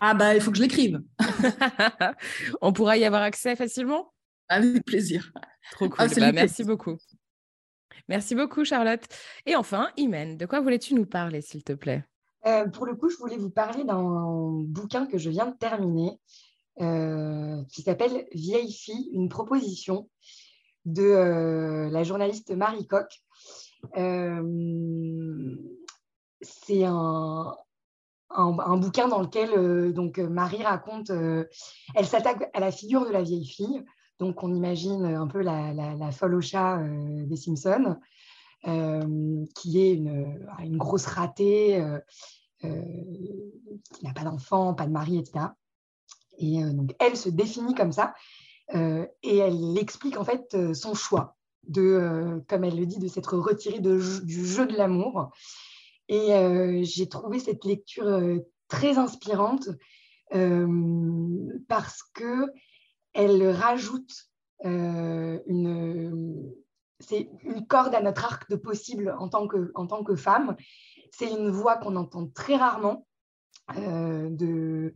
[0.00, 1.02] Ah bah, il faut que je l'écrive.
[2.62, 4.14] On pourra y avoir accès facilement?
[4.48, 5.30] Avec plaisir.
[5.72, 6.08] Trop cool.
[6.16, 6.96] Bah, merci beaucoup.
[8.08, 9.04] Merci beaucoup, Charlotte.
[9.44, 12.04] Et enfin, Imen, de quoi voulais-tu nous parler, s'il te plaît?
[12.46, 16.18] Euh, Pour le coup, je voulais vous parler d'un bouquin que je viens de terminer
[16.80, 20.08] euh, qui s'appelle Vieille fille, une proposition
[20.92, 23.06] de euh, la journaliste Marie Coq.
[23.96, 25.56] Euh,
[26.42, 27.54] c'est un,
[28.30, 33.22] un, bouquin dans lequel euh, donc, Marie raconte, elle s'attaque à la figure de la
[33.22, 33.84] vieille fille.
[34.18, 36.78] Donc, on imagine un peu la, folle au chat
[37.24, 37.96] des Simpsons,
[38.62, 41.82] qui est une, une grosse ratée,
[42.60, 45.46] qui n'a pas d'enfant, pas de mari, etc.
[46.36, 48.14] Et donc, elle se définit comme ça.
[48.74, 52.98] Euh, et elle explique en fait euh, son choix, de, euh, comme elle le dit,
[52.98, 55.30] de s'être retirée du jeu de l'amour.
[56.08, 58.20] Et j'ai trouvé cette lecture
[58.66, 59.68] très inspirante
[61.68, 62.46] parce que
[63.12, 64.28] elle rajoute
[64.64, 66.52] une,
[66.98, 70.56] c'est une corde à notre arc de possible en tant que, en tant que femme.
[71.12, 73.06] C'est une voix qu'on entend très rarement
[73.76, 74.92] de,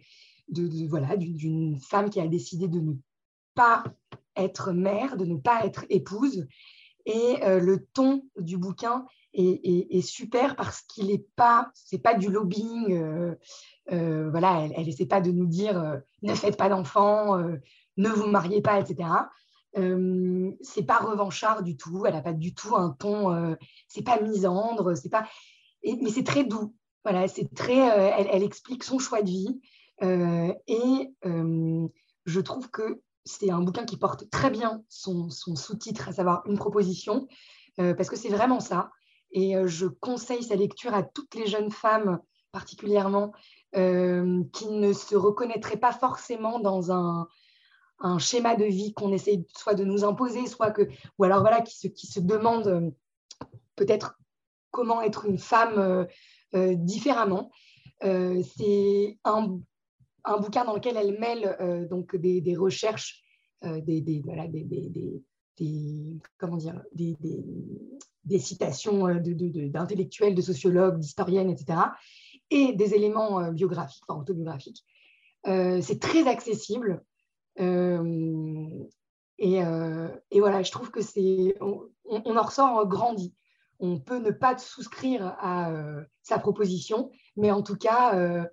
[0.48, 2.94] de, voilà, d'une femme qui a décidé de ne
[3.54, 3.84] pas
[4.36, 6.46] être mère, de ne pas être épouse.
[7.06, 12.30] Et euh, le ton du bouquin est, super parce qu'il n'est pas, c'est pas du
[12.30, 12.94] lobbying.
[12.94, 13.34] Euh,
[13.92, 17.36] euh, voilà, elle n'essaie pas de nous dire ne faites pas d'enfants,
[17.96, 19.08] ne vous mariez pas, etc.
[19.74, 22.04] c'est pas revanchard du tout.
[22.06, 23.56] Elle n'a pas du tout un ton.
[23.88, 24.96] c'est pas misandre.
[24.96, 25.26] C'est pas.
[25.84, 26.74] mais c'est très doux.
[27.02, 27.76] Voilà, c'est très.
[27.76, 29.60] Elle, elle, explique son choix de vie
[30.00, 31.12] et
[32.24, 36.58] je trouve que c'est un bouquin qui porte très bien son, sous-titre, à savoir une
[36.58, 37.26] proposition,
[37.80, 38.90] euh, parce que c'est vraiment ça.
[39.32, 42.20] Et euh, je conseille sa lecture à toutes les jeunes femmes,
[42.52, 43.32] particulièrement,
[43.76, 47.26] euh, qui ne se reconnaîtraient pas forcément dans un,
[48.18, 50.82] schéma de vie qu'on essaye soit de nous imposer, soit que,
[51.18, 52.92] ou alors voilà, qui se, qui demandent
[53.76, 54.18] peut-être
[54.70, 56.06] comment être une femme
[56.52, 57.50] différemment.
[58.02, 59.58] c'est un
[60.24, 63.22] un bouquin dans lequel elle mêle euh, donc des, des recherches,
[63.64, 64.22] euh, des, des,
[65.56, 71.78] des, comment dire, des, citations euh, d'intellectuels, de, de, sociologues, d'historiennes, etc.,
[72.50, 74.84] et des éléments biographiques, enfin autobiographiques.
[75.44, 77.02] c'est très accessible.
[77.56, 77.94] Et,
[79.38, 83.34] et, voilà, je trouve que c'est, on, on, en ressort grandi.
[83.80, 85.72] On peut ne pas souscrire à
[86.22, 88.46] sa proposition, mais en tout cas,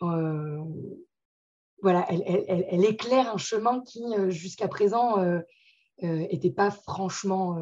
[0.00, 5.16] voilà, elle, éclaire un chemin qui, jusqu'à présent,
[6.02, 7.58] n'était pas franchement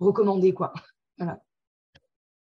[0.00, 0.52] recommandé.
[0.52, 0.72] Quoi.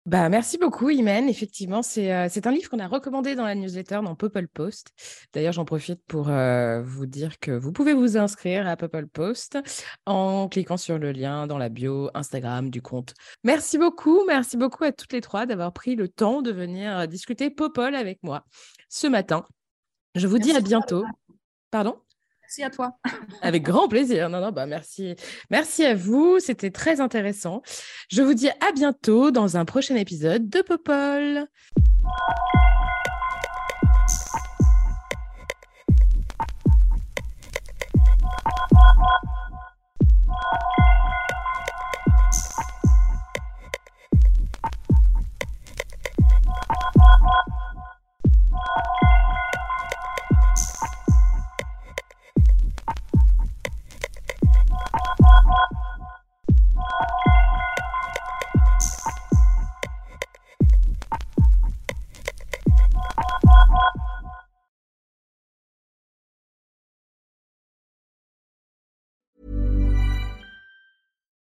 [0.07, 1.29] Bah, merci beaucoup, Imen.
[1.29, 4.89] Effectivement, c'est euh, un livre qu'on a recommandé dans la newsletter dans Popple Post.
[5.31, 9.59] D'ailleurs, j'en profite pour euh, vous dire que vous pouvez vous inscrire à Popple Post
[10.07, 13.13] en cliquant sur le lien dans la bio Instagram du compte.
[13.43, 14.25] Merci beaucoup.
[14.25, 17.93] Merci beaucoup à toutes les trois d'avoir pris le temps de venir euh, discuter Popol
[17.93, 18.43] avec moi
[18.89, 19.45] ce matin.
[20.15, 21.05] Je vous dis à bientôt.
[21.69, 22.01] Pardon?
[22.51, 22.97] Merci à toi.
[23.41, 24.29] Avec grand plaisir.
[24.29, 25.15] Non, non, bah merci.
[25.49, 26.37] Merci à vous.
[26.39, 27.61] C'était très intéressant.
[28.09, 31.47] Je vous dis à bientôt dans un prochain épisode de Popol.